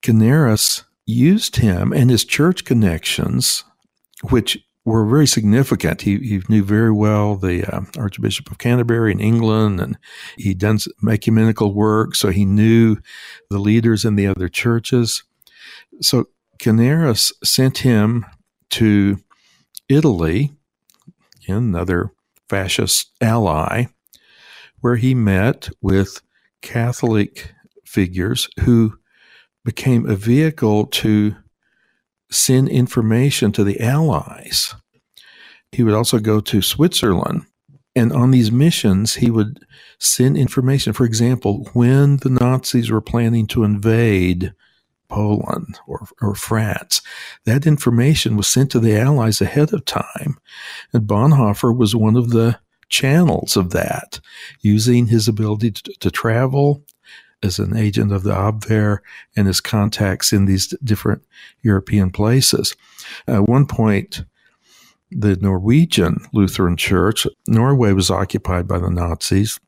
[0.00, 3.64] Canaris used him and his church connections,
[4.30, 4.56] which
[4.86, 6.00] were very significant.
[6.00, 9.98] He, he knew very well the uh, Archbishop of Canterbury in England, and
[10.38, 12.96] he'd done ecumenical work, so he knew
[13.50, 15.22] the leaders in the other churches.
[16.00, 16.28] So
[16.60, 18.26] Canaris sent him
[18.70, 19.18] to
[19.88, 20.52] Italy,
[21.48, 22.12] another
[22.48, 23.86] fascist ally,
[24.80, 26.20] where he met with
[26.60, 27.54] Catholic
[27.86, 28.98] figures who
[29.64, 31.34] became a vehicle to
[32.30, 34.74] send information to the Allies.
[35.72, 37.46] He would also go to Switzerland.
[37.96, 39.64] And on these missions, he would
[39.98, 40.92] send information.
[40.92, 44.52] For example, when the Nazis were planning to invade
[45.10, 47.02] Poland or, or France.
[47.44, 50.38] That information was sent to the Allies ahead of time.
[50.92, 54.20] And Bonhoeffer was one of the channels of that,
[54.60, 56.84] using his ability to, to travel
[57.42, 58.98] as an agent of the Abwehr
[59.36, 61.22] and his contacts in these different
[61.62, 62.76] European places.
[63.26, 64.24] At one point,
[65.10, 69.58] the Norwegian Lutheran Church, Norway was occupied by the Nazis.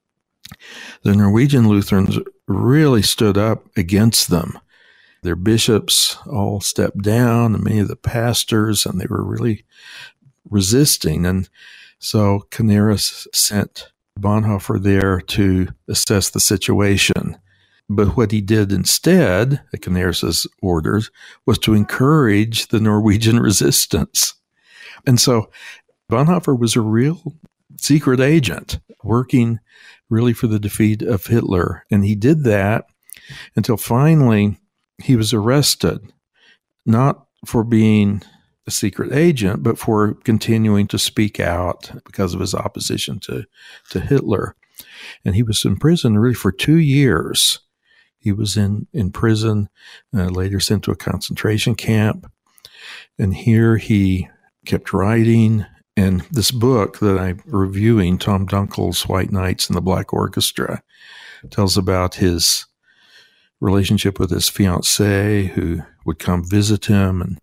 [1.02, 4.59] The Norwegian Lutherans really stood up against them
[5.22, 9.64] their bishops all stepped down, and many of the pastors, and they were really
[10.48, 11.24] resisting.
[11.24, 11.48] And
[11.98, 17.38] so Canaris sent Bonhoeffer there to assess the situation.
[17.88, 21.10] But what he did instead, at Canaris's orders,
[21.46, 24.35] was to encourage the Norwegian resistance.
[25.06, 25.50] And so
[26.10, 27.35] Bonhoeffer was a real
[27.77, 29.60] secret agent working
[30.08, 31.85] really for the defeat of Hitler.
[31.90, 32.87] And he did that
[33.56, 34.58] until finally
[35.03, 36.13] he was arrested,
[36.87, 38.23] not for being
[38.67, 43.44] a secret agent, but for continuing to speak out because of his opposition to,
[43.90, 44.55] to Hitler.
[45.25, 47.61] And he was in prison really for two years
[48.23, 49.69] He was in, in prison,
[50.15, 52.31] uh, later sent to a concentration camp.
[53.19, 54.29] And here he
[54.65, 55.67] kept writing.
[55.96, 60.85] And this book that I'm reviewing, Tom Dunkel's White Knights and the Black Orchestra,
[61.50, 62.67] tells about his
[63.63, 67.40] relationship with his fiancee who would come visit him and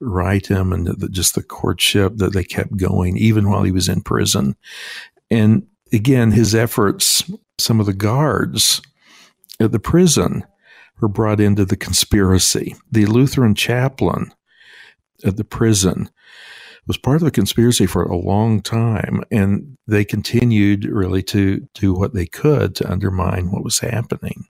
[0.00, 3.88] write him and the, just the courtship that they kept going even while he was
[3.88, 4.54] in prison.
[5.30, 8.80] And again, his efforts, some of the guards
[9.58, 10.44] at the prison
[11.00, 12.76] were brought into the conspiracy.
[12.90, 14.32] The Lutheran chaplain
[15.24, 16.10] at the prison
[16.86, 21.92] was part of the conspiracy for a long time, and they continued really to do
[21.92, 24.44] what they could to undermine what was happening.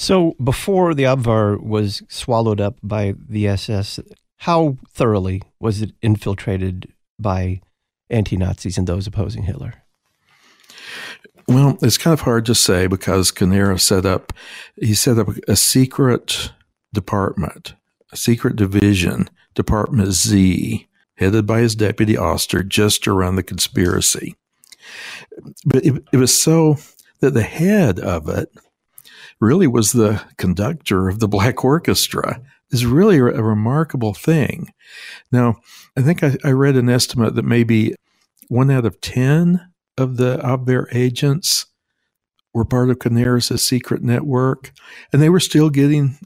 [0.00, 3.98] So, before the Abwehr was swallowed up by the SS,
[4.36, 6.86] how thoroughly was it infiltrated
[7.18, 7.62] by
[8.08, 9.82] anti Nazis and those opposing Hitler?
[11.48, 14.32] Well, it's kind of hard to say because Canaris set up
[14.76, 16.52] he set up a secret
[16.94, 17.74] department,
[18.12, 20.86] a secret division, Department Z,
[21.16, 24.36] headed by his deputy Oster, just to run the conspiracy.
[25.66, 26.76] But it, it was so
[27.18, 28.48] that the head of it
[29.40, 32.40] really was the conductor of the Black Orchestra.
[32.70, 34.74] Is really a, remarkable thing.
[35.32, 35.56] Now,
[35.96, 37.94] I think I, I read an estimate that maybe
[38.48, 39.66] one out of 10
[39.96, 41.64] of the Abwehr agents
[42.52, 44.72] were part of Canaris' secret network,
[45.12, 46.18] and they were still getting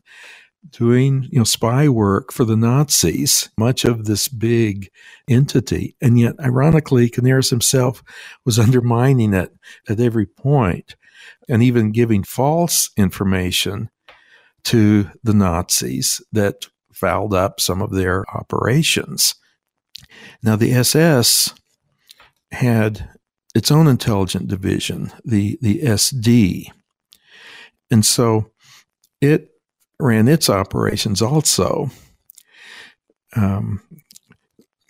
[0.71, 4.91] doing you know spy work for the Nazis, much of this big
[5.29, 8.03] entity, and yet ironically, Canaris himself
[8.45, 9.53] was undermining it
[9.89, 10.97] at every point,
[11.49, 13.91] and even giving false information
[14.65, 19.35] to the Nazis that fouled up some of their operations.
[20.43, 21.55] Now, the SS
[22.53, 23.09] had
[23.55, 26.67] its own intelligence division, the, the SD.
[27.91, 28.51] And so
[29.21, 29.51] it
[29.99, 31.91] ran its operations also.
[33.35, 33.83] Um,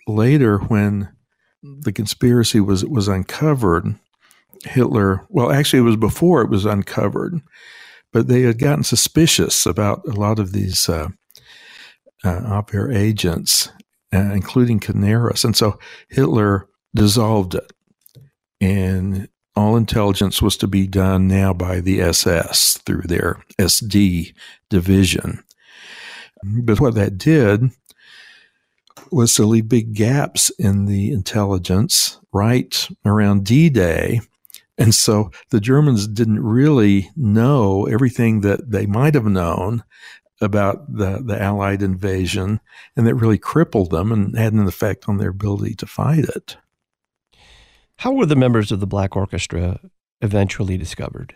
[0.07, 1.09] later, when
[1.61, 3.95] the conspiracy was, was uncovered,
[4.65, 7.41] Hitler, well, actually, it was before it was uncovered,
[8.11, 11.09] but they had gotten suspicious about a lot of these uh,
[12.23, 13.69] uh, Abwehr agents,
[14.13, 15.43] uh, including Canaris.
[15.43, 17.73] And so Hitler dissolved it.
[18.61, 24.33] And all intelligence was to be done now by the SS through their SD
[24.69, 25.43] division.
[26.43, 27.71] But what that did
[29.11, 34.21] was to leave big gaps in the intelligence right around D Day
[34.77, 39.83] and so the Germans didn't really know everything that they might have known
[40.41, 42.59] about the, the Allied invasion,
[42.95, 46.57] and that really crippled them and had an effect on their ability to fight it.
[47.97, 49.79] How were the members of the Black Orchestra
[50.21, 51.35] eventually discovered?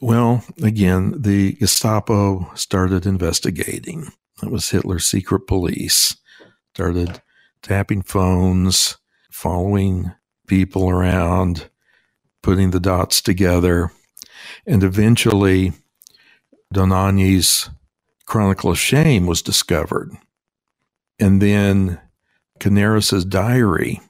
[0.00, 4.12] Well, again, the Gestapo started investigating.
[4.42, 6.16] It was Hitler's secret police.
[6.74, 7.22] Started
[7.62, 8.98] tapping phones,
[9.30, 10.12] following
[10.46, 11.70] people around,
[12.42, 13.90] putting the dots together.
[14.66, 15.72] And eventually,
[16.74, 17.70] Dohnanyi's
[18.26, 20.10] Chronicle of Shame was discovered.
[21.18, 22.00] And then
[22.58, 24.00] Canaris's diary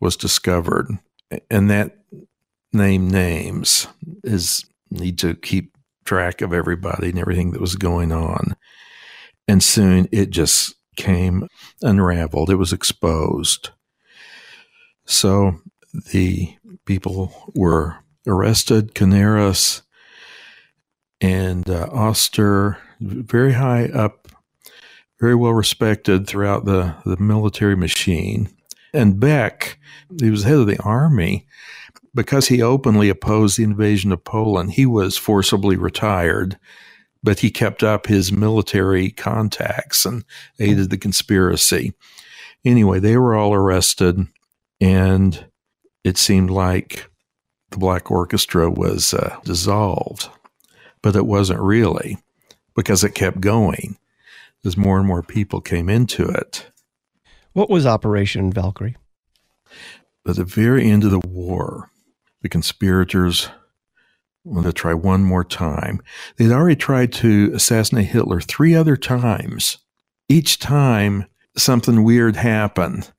[0.00, 0.88] was discovered.
[1.50, 1.98] And that
[2.72, 3.86] name names
[4.24, 8.56] is need to keep track of everybody and everything that was going on.
[9.48, 11.48] And soon it just came
[11.82, 12.50] unraveled.
[12.50, 13.70] It was exposed.
[15.04, 15.60] So
[16.12, 18.94] the people were arrested.
[18.94, 19.82] Canaris
[21.20, 24.28] and uh, Oster, very high up,
[25.20, 28.48] very well respected throughout the, the military machine.
[28.92, 29.78] And Beck,
[30.20, 31.46] he was head of the army.
[32.14, 36.58] Because he openly opposed the invasion of Poland, he was forcibly retired,
[37.22, 40.22] but he kept up his military contacts and
[40.60, 41.94] aided the conspiracy.
[42.66, 44.26] Anyway, they were all arrested,
[44.78, 45.46] and
[46.04, 47.08] it seemed like
[47.70, 50.28] the Black Orchestra was uh, dissolved,
[51.02, 52.18] but it wasn't really
[52.74, 53.98] because it kept going
[54.64, 56.70] as more and more people came into it.
[57.52, 58.96] What was Operation Valkyrie?
[60.26, 61.90] At the very end of the war,
[62.42, 63.48] the conspirators
[64.44, 66.00] wanted to try one more time.
[66.36, 69.78] They'd already tried to assassinate Hitler three other times.
[70.28, 71.26] Each time,
[71.56, 73.12] something weird happened.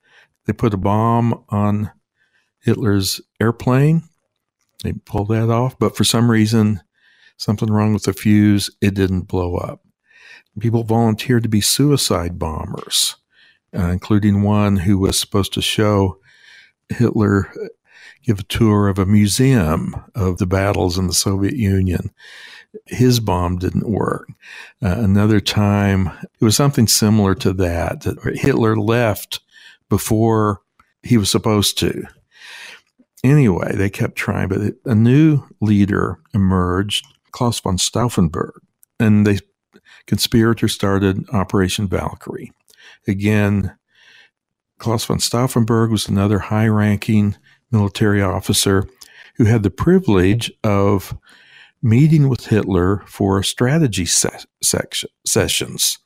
[0.46, 1.90] They put a bomb on
[2.64, 4.04] Hitler's airplane.
[4.82, 6.80] They pulled that off, but for some reason,
[7.36, 9.82] something wrong with the fuse, it didn't blow up.
[10.60, 13.16] People volunteered to be suicide bombers,
[13.76, 16.18] uh, including one who was supposed to show
[16.88, 17.52] Hitler
[18.24, 22.10] give a tour of a museum of the battles in the Soviet Union.
[22.86, 24.28] His bomb didn't work.
[24.82, 26.10] Uh, another time,
[26.40, 29.40] it was something similar to that, that Hitler left
[29.88, 30.62] before
[31.02, 32.04] he was supposed to.
[33.24, 38.52] Anyway, they kept trying, but a new leader emerged, Claus von Stauffenberg,
[39.00, 39.40] and the
[40.06, 42.52] conspirators started Operation Valkyrie.
[43.08, 43.74] Again,
[44.78, 47.34] Claus von Stauffenberg was another high ranking
[47.70, 48.86] military officer
[49.36, 51.16] who had the privilege of
[51.82, 55.98] meeting with Hitler for strategy se- section, sessions.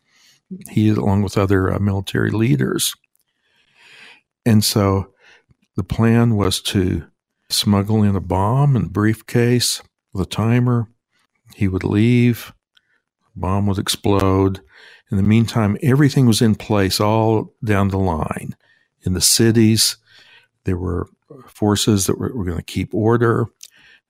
[0.71, 2.95] He, along with other uh, military leaders.
[4.47, 5.13] And so
[5.79, 7.07] the plan was to
[7.49, 9.81] smuggle in a bomb and briefcase
[10.13, 10.89] with a timer.
[11.55, 12.53] He would leave,
[13.37, 14.61] bomb would explode.
[15.13, 18.57] In the meantime, everything was in place all down the line.
[19.03, 19.99] In the cities,
[20.65, 21.09] there were
[21.47, 23.47] forces that were, were going to keep order.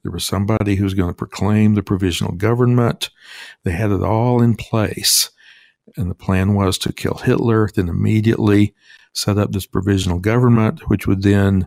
[0.02, 3.10] There was somebody who was going to proclaim the provisional government.
[3.64, 5.28] They had it all in place.
[5.98, 8.74] And the plan was to kill Hitler, then immediately
[9.18, 11.66] set up this provisional government, which would then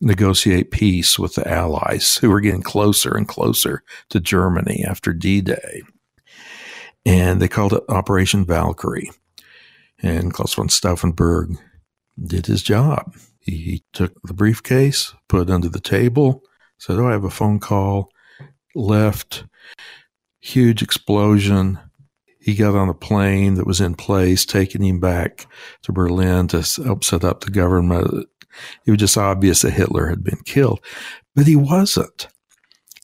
[0.00, 5.42] negotiate peace with the Allies, who were getting closer and closer to Germany after D
[5.42, 5.82] Day.
[7.04, 9.10] And they called it Operation Valkyrie.
[10.02, 11.58] And Claus von Stauffenberg
[12.22, 13.14] did his job.
[13.40, 16.42] He, took the briefcase, put it under the table,
[16.78, 18.10] said, Oh, I have a phone call,
[18.74, 19.44] left,
[20.40, 21.78] huge explosion.
[22.40, 25.46] He got on a plane that was in place, taking him back
[25.82, 28.28] to Berlin to help set up the government.
[28.86, 30.80] It was just obvious that Hitler had been killed,
[31.34, 32.28] but he wasn't.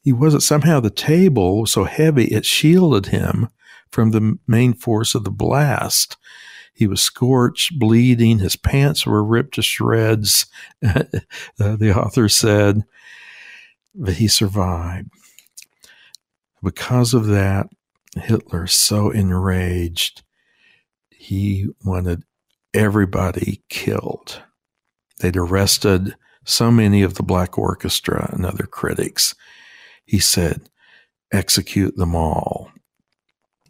[0.02, 0.42] He wasn't.
[0.42, 3.48] Somehow the table was so heavy, it shielded him
[3.90, 6.16] from the main force of the blast.
[6.72, 8.38] He was scorched, bleeding.
[8.38, 10.46] His pants were ripped to shreds,
[10.84, 11.04] uh,
[11.56, 12.84] the author said,
[13.94, 15.08] but he survived.
[16.62, 17.68] Because of that,
[18.18, 20.22] Hitler, so enraged,
[21.10, 22.24] he wanted
[22.74, 24.42] everybody killed.
[25.18, 29.34] They'd arrested so many of the Black Orchestra and other critics.
[30.04, 30.68] He said,
[31.32, 32.70] execute them all.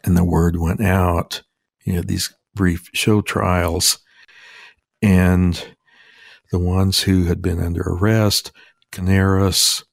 [0.04, 1.42] And the word went out.
[1.84, 3.98] You know, these brief show trials.
[5.00, 5.64] And
[6.50, 8.52] the ones who had been under arrest,
[8.92, 9.84] Canaris,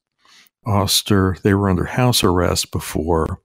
[0.66, 3.40] Oster, they were under house arrest before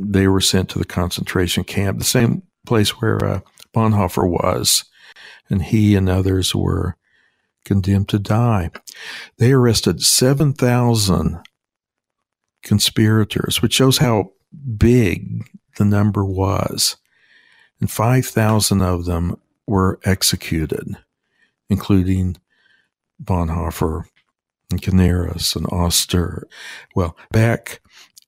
[0.00, 3.40] they were sent to the concentration camp, the same place where uh,
[3.74, 4.84] Bonhoeffer was.
[5.50, 6.96] And he and others were
[7.64, 8.70] condemned to die.
[9.38, 11.40] They arrested 7,000
[12.62, 14.32] conspirators, which shows how
[14.78, 15.44] big
[15.76, 16.96] the number was
[17.82, 19.34] and 5,000 of them
[19.66, 20.96] were executed,
[21.68, 22.36] including
[23.20, 24.04] Bonhoeffer
[24.70, 26.46] and Canaris and Oster.
[26.94, 27.81] Well, Beck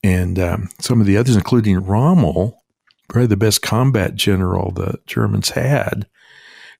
[0.04, 2.62] and um, some of the others, including Rommel,
[3.08, 6.06] probably the best combat general the Germans had,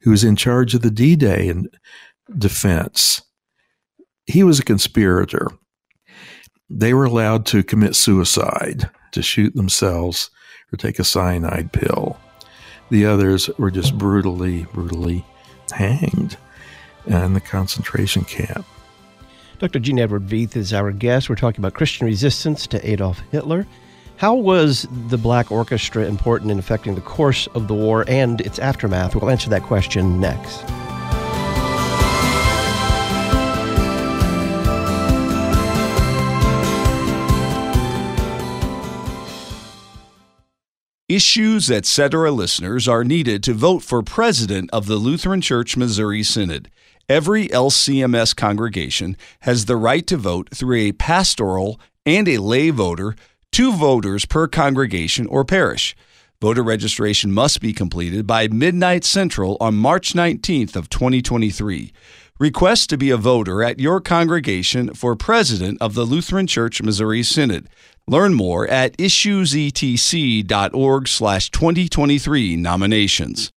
[0.03, 1.69] who was in charge of the D Day and
[2.37, 3.23] defense.
[4.27, 5.49] He was a conspirator.
[6.69, 10.31] They were allowed to commit suicide, to shoot themselves
[10.71, 12.19] or take a cyanide pill.
[12.91, 15.25] The others were just brutally, brutally
[15.73, 16.37] hanged
[17.07, 18.67] in the concentration camp.
[19.59, 19.79] Dr.
[19.79, 21.29] Gene Edward Veith is our guest.
[21.29, 23.67] We're talking about Christian resistance to Adolf Hitler.
[24.17, 28.59] How was the Black Orchestra important in affecting the course of the war and its
[28.59, 29.15] aftermath?
[29.15, 30.65] We'll answer that question next.
[41.09, 42.31] Issues, etc.
[42.31, 46.71] listeners are needed to vote for president of the Lutheran Church Missouri Synod.
[47.09, 53.15] Every LCMS congregation has the right to vote through a pastoral and a lay voter,
[53.53, 55.95] two voters per congregation or parish.
[56.41, 61.93] Voter registration must be completed by midnight central on March 19th of 2023.
[62.41, 67.23] Request to be a voter at your congregation for president of the Lutheran Church Missouri
[67.23, 67.69] Synod.
[68.09, 73.51] Learn more at issuesetc.org slash 2023 nominations.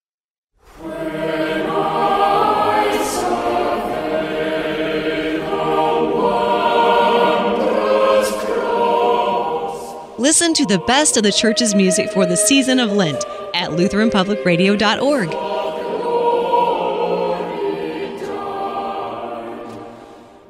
[10.19, 15.29] Listen to the best of the church's music for the season of Lent at LutheranPublicRadio.org.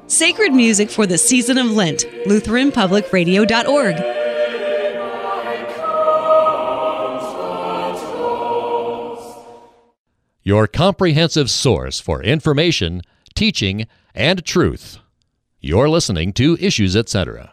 [0.06, 3.96] Sacred music for the season of Lent, LutheranPublicRadio.org.
[10.42, 13.02] Your comprehensive source for information,
[13.34, 14.96] teaching, and truth.
[15.60, 17.52] You're listening to Issues Etc.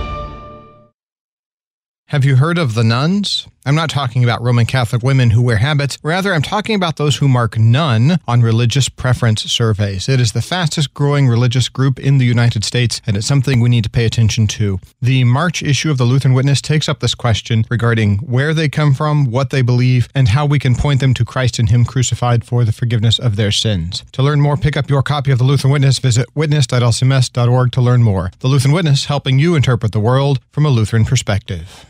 [2.11, 3.47] Have you heard of the nuns?
[3.65, 5.97] I'm not talking about Roman Catholic women who wear habits.
[6.03, 10.09] Rather, I'm talking about those who mark none on religious preference surveys.
[10.09, 13.69] It is the fastest growing religious group in the United States, and it's something we
[13.69, 14.81] need to pay attention to.
[15.01, 18.93] The March issue of the Lutheran Witness takes up this question regarding where they come
[18.93, 22.43] from, what they believe, and how we can point them to Christ and Him crucified
[22.43, 24.03] for the forgiveness of their sins.
[24.11, 25.99] To learn more, pick up your copy of the Lutheran Witness.
[25.99, 28.31] Visit witness.lcms.org to learn more.
[28.39, 31.85] The Lutheran Witness, helping you interpret the world from a Lutheran perspective.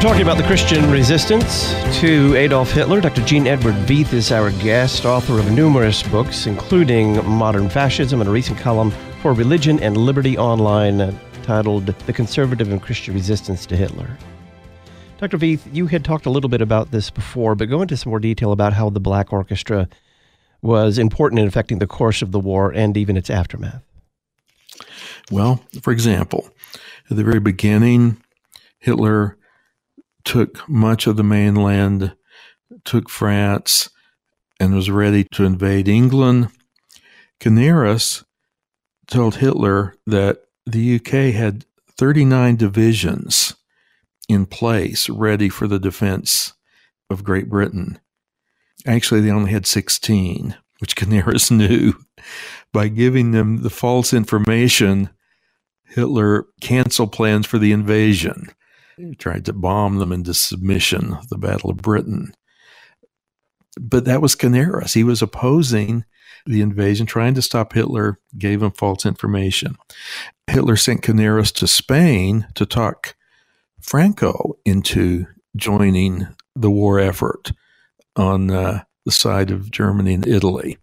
[0.00, 3.02] We're talking about the Christian resistance to Adolf Hitler.
[3.02, 3.22] Dr.
[3.26, 8.32] Gene Edward Veith is our guest, author of numerous books, including Modern Fascism and a
[8.32, 13.76] recent column for Religion and Liberty Online uh, titled The Conservative and Christian Resistance to
[13.76, 14.08] Hitler.
[15.18, 15.36] Dr.
[15.36, 18.20] Veith, you had talked a little bit about this before, but go into some more
[18.20, 19.86] detail about how the Black Orchestra
[20.62, 23.82] was important in affecting the course of the war and even its aftermath.
[25.30, 26.48] Well, for example,
[27.10, 28.22] at the very beginning,
[28.78, 29.36] Hitler
[30.24, 32.14] took much of the mainland,
[32.84, 33.90] took France,
[34.58, 36.48] and was ready to invade England.
[37.40, 38.24] Canaris
[39.08, 41.64] told Hitler that the UK had
[41.98, 43.54] 39 divisions
[44.28, 46.52] in place ready for the defense
[47.08, 47.98] of Great Britain.
[48.86, 51.94] Actually, they only had 16, which Canaris knew.
[52.72, 55.10] By giving them the false information,
[55.86, 58.48] Hitler canceled plans for the invasion.
[59.18, 62.34] Tried to bomb them into submission, the Battle of Britain.
[63.78, 64.94] But that was Canaris.
[64.94, 66.04] He was opposing
[66.46, 69.76] the invasion, trying to stop Hitler, gave him false information.
[70.46, 73.14] Hitler sent Canaris to Spain to talk
[73.80, 75.26] Franco into
[75.56, 77.52] joining the war effort
[78.16, 80.78] on uh, the side of Germany and Italy.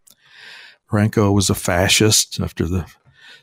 [0.87, 2.85] Franco was a fascist after the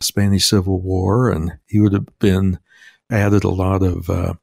[0.00, 2.58] Spanish Civil War, and he would have been
[3.10, 4.34] added a lot of uh,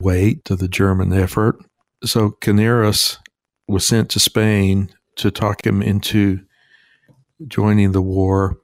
[0.00, 1.58] weight to the German effort.
[2.04, 3.18] So Canaris
[3.68, 6.40] was sent to Spain to talk him into
[7.46, 8.58] joining the war.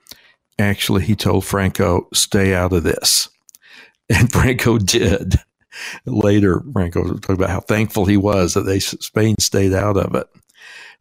[0.59, 3.29] Actually, he told Franco, stay out of this.
[4.09, 5.37] And Franco did.
[6.05, 10.27] Later, Franco talked about how thankful he was that they Spain stayed out of it.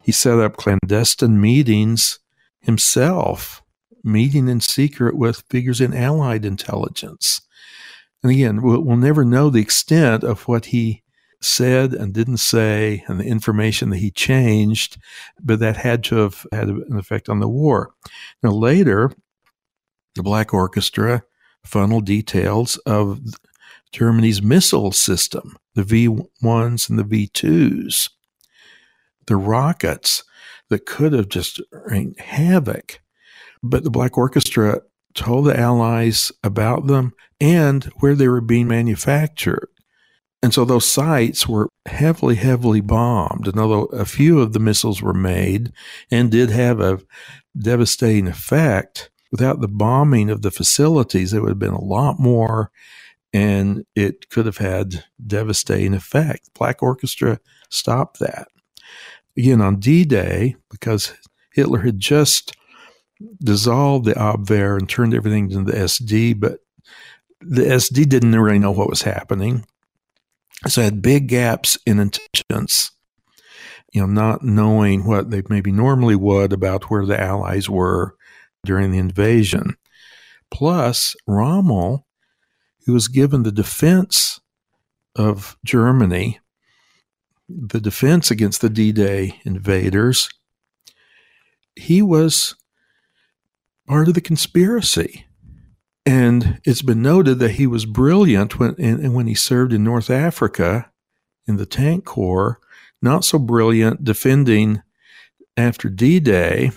[0.02, 2.20] He set up clandestine meetings
[2.62, 3.62] himself,
[4.04, 7.42] meeting in secret with figures in Allied intelligence.
[8.24, 11.04] And again, we'll, we'll never know the extent of what he
[11.42, 14.98] said and didn't say and the information that he changed,
[15.40, 17.94] but that had to have had an effect on the war.
[18.44, 19.12] Now, later,
[20.16, 21.24] the Black Orchestra
[21.66, 23.22] funneled details of
[23.92, 26.08] Germany's missile system, the V
[26.44, 28.10] 1s and the V 2s,
[29.28, 30.24] the rockets
[30.70, 33.02] that could have just wreaked havoc.
[33.64, 34.82] But the Black Orchestra
[35.14, 39.68] told the Allies about them and where they were being manufactured.
[40.44, 43.48] And so those sites were heavily, heavily bombed.
[43.48, 45.72] And although a few of the missiles were made
[46.10, 47.00] and did have a
[47.58, 52.72] devastating effect, without the bombing of the facilities, there would have been a lot more
[53.34, 56.50] and it could have had devastating effect.
[56.54, 57.40] Black Orchestra
[57.70, 58.48] stopped that.
[59.38, 61.14] Again, on D Day, because
[61.54, 62.54] Hitler had just
[63.44, 66.60] dissolved the Abwehr and turned everything into the SD, but
[67.42, 69.66] the SD didn't really know what was happening.
[70.68, 72.92] So had big gaps in intelligence,
[73.92, 78.16] you know, not knowing what they maybe normally would about where the Allies were
[78.64, 79.76] during the invasion.
[80.52, 82.06] Plus, Rommel,
[82.86, 84.40] who was given the defense
[85.16, 86.40] of Germany,
[87.50, 90.30] the defense against the D Day invaders,
[91.76, 92.56] he was
[93.88, 95.26] part of the conspiracy.
[96.06, 100.10] And it's been noted that he was brilliant when, in, when he served in North
[100.10, 100.92] Africa
[101.48, 102.60] in the tank corps,
[103.02, 104.82] not so brilliant defending
[105.58, 106.72] after D Day,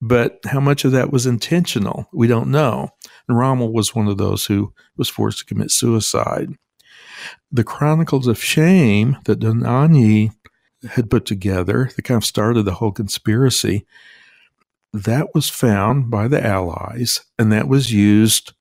[0.00, 2.88] but how much of that was intentional, we don't know.
[3.28, 6.54] And Rommel was one of those who was forced to commit suicide.
[7.52, 10.32] The Chronicles of Shame that Dohnanyi
[10.92, 13.86] had put together, that kind of started the whole conspiracy,
[14.92, 18.52] that was found by the Allies and that was used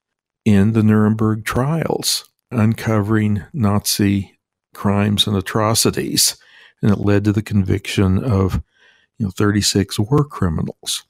[0.45, 4.39] in the Nuremberg trials, uncovering Nazi
[4.73, 6.37] crimes and atrocities.
[6.81, 8.61] And it led to the conviction of
[9.17, 11.03] you know 36 war criminals.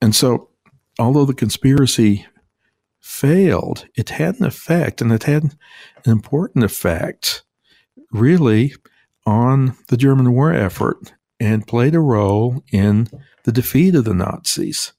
[0.00, 0.50] And so
[0.98, 2.26] although the conspiracy
[3.00, 5.52] failed, it had an effect, and it had an
[6.06, 7.42] important effect,
[8.10, 8.74] really,
[9.26, 13.08] on the German war effort and played a role in
[13.44, 14.92] the defeat of the Nazis.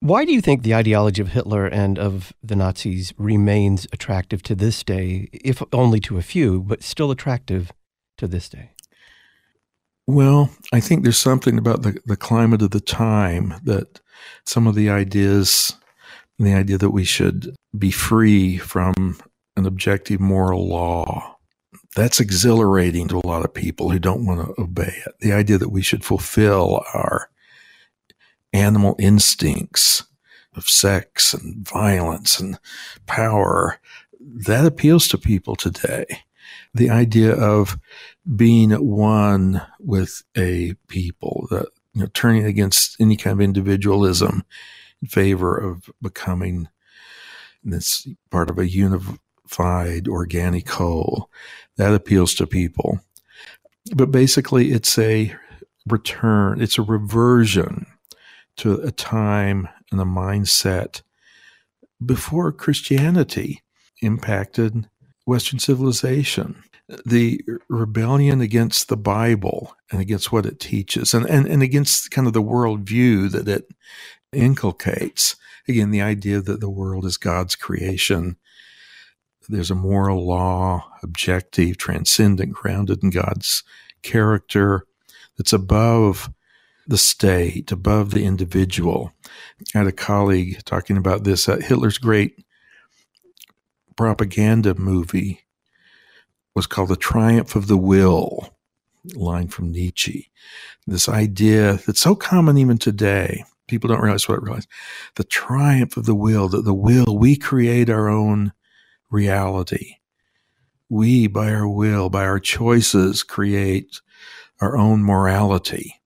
[0.00, 4.54] Why do you think the ideology of Hitler and of the Nazis remains attractive to
[4.54, 7.72] this day, if only to a few, but still attractive
[8.18, 8.72] to this day?
[10.06, 14.00] Well, I think there's something about the, the climate of the time that
[14.44, 15.74] some of the ideas,
[16.38, 19.16] the idea that we should be free from
[19.56, 21.33] an objective moral law,
[21.94, 25.14] that's exhilarating to a lot of people who don't want to obey it.
[25.20, 27.30] The idea that we should fulfill our
[28.52, 30.04] animal instincts
[30.56, 32.58] of sex and violence and
[33.06, 33.78] power,
[34.20, 36.06] that appeals to people today.
[36.72, 37.78] The idea of
[38.36, 44.44] being at one with a people, that you know, turning against any kind of individualism
[45.00, 46.68] in favor of becoming
[47.62, 48.66] this part of a
[49.44, 51.30] unified organic whole,
[51.76, 53.00] that appeals to people.
[53.94, 55.34] But basically, it's a
[55.86, 57.86] return, it's a reversion
[58.56, 61.02] to a time and a mindset
[62.04, 63.62] before Christianity
[64.00, 64.88] impacted
[65.26, 66.62] Western civilization
[67.06, 67.40] the
[67.70, 72.34] rebellion against the Bible and against what it teaches and, and, and against kind of
[72.34, 73.66] the worldview that it
[74.34, 75.34] inculcates.
[75.66, 78.36] Again, the idea that the world is God's creation.
[79.48, 83.62] There's a moral law, objective, transcendent, grounded in God's
[84.02, 84.86] character
[85.36, 86.30] that's above
[86.86, 89.12] the state, above the individual.
[89.74, 91.48] I had a colleague talking about this.
[91.48, 92.44] Uh, Hitler's great
[93.96, 95.40] propaganda movie
[96.54, 98.54] was called The Triumph of the Will,
[99.14, 100.30] line from Nietzsche.
[100.86, 103.44] This idea that's so common even today.
[103.66, 104.66] People don't realize what it realize.
[105.16, 108.52] The triumph of the will, that the will, we create our own
[109.10, 109.96] reality.
[110.88, 114.00] We, by our will, by our choices, create
[114.60, 116.00] our own morality,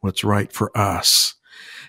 [0.00, 1.34] what's right for us.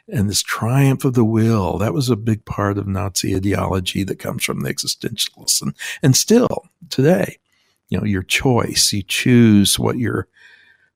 [0.07, 4.20] And this triumph of the will, that was a big part of Nazi ideology that
[4.20, 7.39] comes from the existentialists and, and still today
[7.89, 10.28] you know your choice you choose what your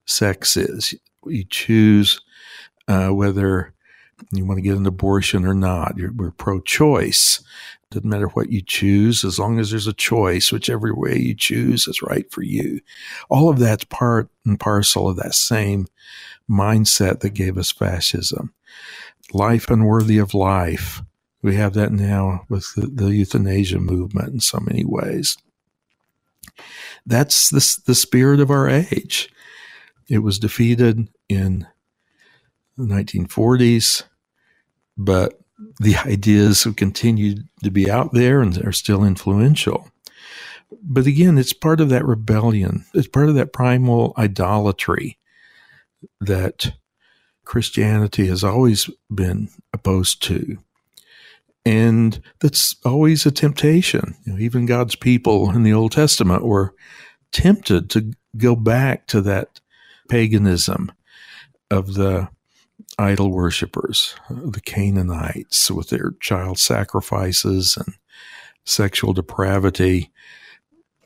[0.05, 0.95] sex is
[1.25, 2.21] you choose
[2.87, 3.73] uh, whether
[4.31, 7.43] you want to get an abortion or not You're, we're pro-choice
[7.91, 11.87] doesn't matter what you choose as long as there's a choice whichever way you choose
[11.87, 12.81] is right for you.
[13.29, 15.87] All of that's part and parcel of that same
[16.49, 18.53] mindset that gave us fascism.
[19.33, 21.01] Life unworthy of life.
[21.41, 25.37] We have that now with the, the euthanasia movement in so many ways.
[27.05, 29.31] That's the, the spirit of our age.
[30.07, 31.67] It was defeated in
[32.77, 34.03] the 1940s,
[34.97, 35.39] but
[35.79, 39.89] the ideas have continued to be out there and are still influential.
[40.83, 42.85] But again, it's part of that rebellion.
[42.93, 45.17] It's part of that primal idolatry
[46.21, 46.73] that
[47.43, 50.59] Christianity has always been opposed to.
[51.65, 54.15] And that's always a temptation.
[54.23, 56.73] You know, even God's people in the Old Testament were
[57.31, 59.59] tempted to go back to that
[60.09, 60.91] paganism
[61.69, 62.29] of the
[62.97, 67.95] idol worshippers, the Canaanites with their child sacrifices and
[68.65, 70.11] sexual depravity.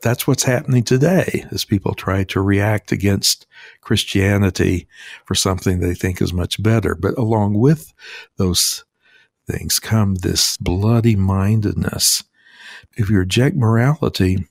[0.02, 3.46] That's what's happening today as people try to react against
[3.80, 4.86] Christianity
[5.24, 6.94] for something they think is much better.
[6.94, 7.92] But along with
[8.36, 8.84] those
[9.46, 12.24] things come this bloody mindedness.
[12.96, 14.46] If you reject morality,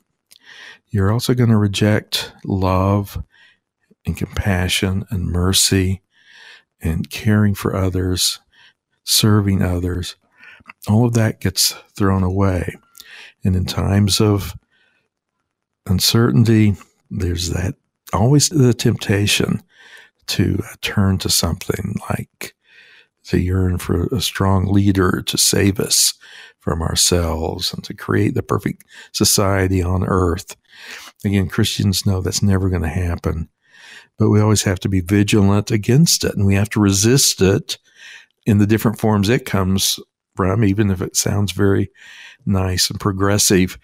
[0.90, 3.24] you're also going to reject love
[4.06, 6.03] and compassion and mercy
[6.84, 8.40] and caring for others,
[9.04, 10.16] serving others.
[10.88, 12.76] All of that gets thrown away.
[13.44, 14.54] And in times of
[15.86, 16.76] uncertainty,
[17.10, 17.76] there's that
[18.12, 19.62] always the temptation
[20.28, 22.54] to turn to something like
[23.26, 26.14] to yearn for a strong leader to save us
[26.60, 30.56] from ourselves and to create the perfect society on earth.
[31.26, 33.50] Again, Christians know that's never going to happen,
[34.18, 37.78] but we always have to be vigilant against it and we have to resist it
[38.46, 40.00] in the different forms it comes
[40.36, 41.92] from, even if it sounds very
[42.46, 43.78] nice and progressive,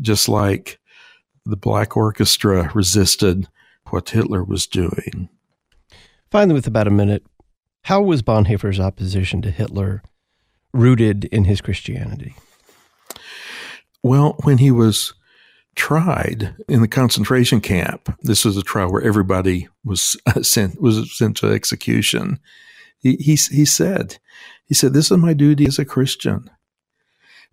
[0.00, 0.78] just like
[1.44, 3.48] the Black Orchestra resisted
[3.90, 5.28] what Hitler was doing.
[6.30, 7.24] Finally, with about a minute,
[7.82, 10.02] how was Bonhoeffer's opposition to Hitler
[10.72, 12.34] rooted in his Christianity?
[14.02, 15.14] Well, when he was
[15.74, 21.16] tried in the concentration camp, this was a trial where everybody was uh, sent was
[21.16, 22.38] sent to execution.
[22.98, 24.18] He, he, he said,
[24.66, 26.50] he said, "This is my duty as a Christian."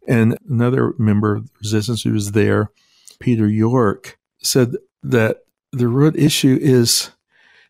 [0.08, 2.72] And another member of the resistance who was there,
[3.20, 7.12] Peter Yorck, said that the root issue is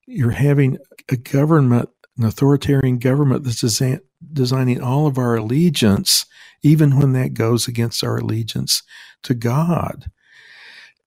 [0.07, 0.77] you're having
[1.09, 3.99] a government, an authoritarian government that's design,
[4.31, 6.25] designing all of our allegiance,
[6.61, 8.83] even when that goes against our allegiance
[9.23, 10.11] to God.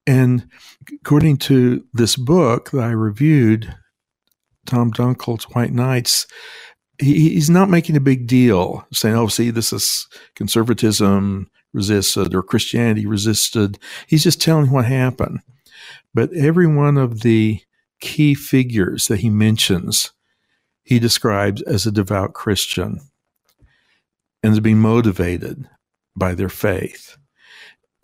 [0.06, 0.48] And
[0.92, 3.74] according to this book that I reviewed,
[4.66, 6.26] Tom Dunkel's White Knights,
[6.98, 12.42] he, he's not making a big deal saying, oh, see, this is conservatism resisted or
[12.42, 13.78] Christianity resisted.
[14.06, 15.40] He's just telling what happened.
[16.14, 17.60] But every one of the
[18.00, 20.12] key figures that he mentions,
[20.84, 23.00] he describes as a devout Christian
[24.42, 25.68] and to be motivated
[26.14, 27.16] by their faith.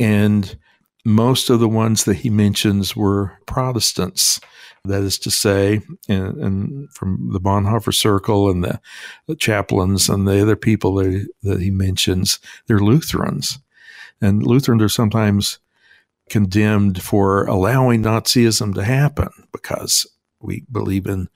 [0.00, 0.58] And
[1.04, 4.40] most of the ones that he mentions were Protestants.
[4.84, 8.80] That is to say, and, and from the Bonhoeffer Circle and the,
[9.26, 13.58] the, chaplains and the other people that, that he mentions, they're Lutherans.
[14.22, 15.58] And Lutherans are sometimes
[16.30, 20.06] condemned for allowing Nazism to happen because
[20.40, 21.28] we believe in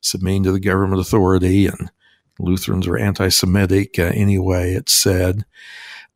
[0.00, 1.90] submitting to the government authority and
[2.40, 5.44] Lutherans are anti Semitic uh, anyway, it's said.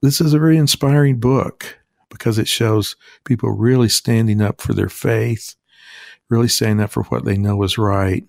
[0.01, 1.79] This is a very inspiring book
[2.13, 2.95] because it shows
[3.25, 5.57] people really standing up for their faith,
[6.29, 8.25] really standing up for what they know is right,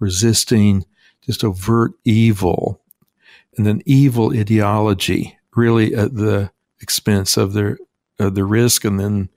[0.00, 0.84] resisting
[1.22, 2.80] just overt evil
[3.56, 6.50] and an evil ideology, really at the
[6.80, 7.78] expense of their
[8.18, 9.28] of the risk and then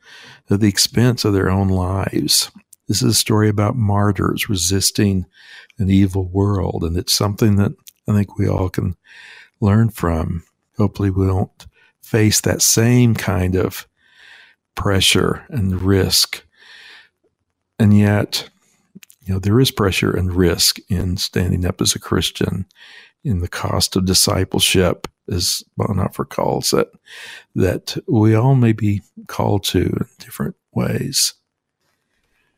[0.50, 2.52] at the expense of their own lives.
[2.88, 5.26] This is a story about martyrs resisting
[5.78, 7.72] an evil world, and it's something that
[8.08, 8.96] I think we all can
[9.60, 10.44] learn from.
[10.78, 11.66] Hopefully, we don't
[12.06, 13.88] face that same kind of
[14.76, 16.46] pressure and risk.
[17.80, 18.48] And yet,
[19.22, 22.68] you know, there is pressure and risk in standing up as a Christian
[23.24, 26.92] in the cost of discipleship, as Bonhoeffer calls it,
[27.56, 31.34] that we all may be called to in different ways.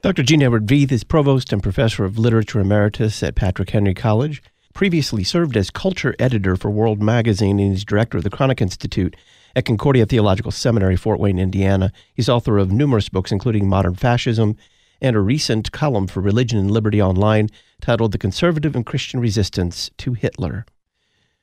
[0.02, 0.24] Dr.
[0.24, 4.44] Gene Edward Veith is provost and professor of literature emeritus at Patrick Henry College.
[4.74, 9.16] Previously served as culture editor for World Magazine and is director of the Cranach Institute
[9.58, 11.92] at Concordia Theological Seminary, Fort Wayne, Indiana.
[12.14, 14.56] He's author of numerous books, including Modern Fascism
[15.02, 17.50] and a recent column for Religion and Liberty Online
[17.82, 20.64] titled The Conservative and Christian Resistance to Hitler.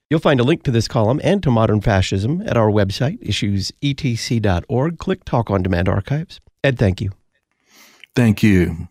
[0.08, 4.98] You'll find a link to this column and to Modern Fascism at our website, issuesetc.org.
[4.98, 6.40] Click Talk on Demand Archives.
[6.62, 7.10] Ed, thank you.
[8.14, 8.86] Thank you.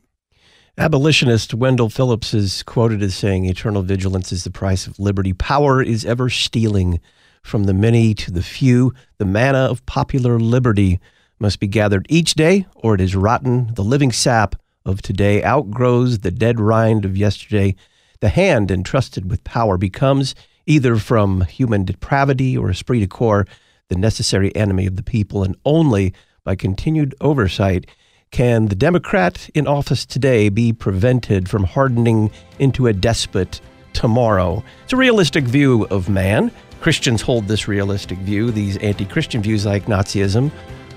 [0.78, 5.32] Abolitionist Wendell Phillips is quoted as saying, Eternal vigilance is the price of liberty.
[5.32, 7.00] Power is ever stealing
[7.44, 8.94] from the many to the few.
[9.18, 11.00] The manna of popular liberty
[11.40, 13.74] must be gathered each day, or it is rotten.
[13.76, 17.76] The living sap of today outgrows the dead rind of yesterday.
[18.22, 20.36] The hand entrusted with power becomes,
[20.66, 23.46] either from human depravity or esprit de corps,
[23.90, 26.14] the necessary enemy of the people, and only
[26.44, 27.86] by continued oversight
[28.32, 33.62] can the Democrat in office today be prevented from hardening into a despot
[33.94, 34.64] tomorrow.
[34.84, 36.52] It's a realistic view of man.
[36.84, 38.52] Christians hold this realistic view.
[38.52, 40.52] These anti Christian views, like Nazism,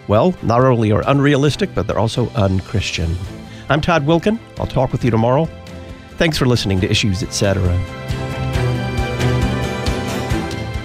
[0.09, 3.17] well, not only are unrealistic, but they're also unchristian.
[3.69, 4.41] I'm Todd Wilken.
[4.59, 5.49] I'll talk with you tomorrow.
[6.17, 7.63] Thanks for listening to Issues Etc.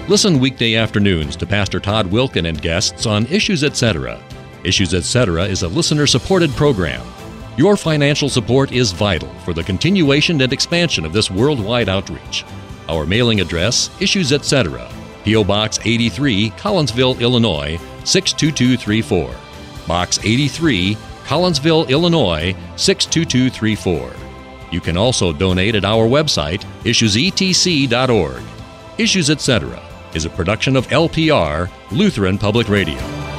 [0.06, 4.22] Listen weekday afternoons to Pastor Todd Wilken and guests on Issues Etc.
[4.62, 5.42] Issues Etc.
[5.46, 7.04] is a listener supported program.
[7.56, 12.44] Your financial support is vital for the continuation and expansion of this worldwide outreach.
[12.88, 14.90] Our mailing address, Issues Etc.,
[15.24, 15.44] P.O.
[15.44, 19.34] Box 83, Collinsville, Illinois 62234.
[19.86, 24.12] Box 83, Collinsville, Illinois 62234.
[24.72, 28.42] You can also donate at our website, issuesetc.org.
[28.98, 29.82] Issues Etc.
[30.14, 33.31] is a production of LPR, Lutheran Public Radio.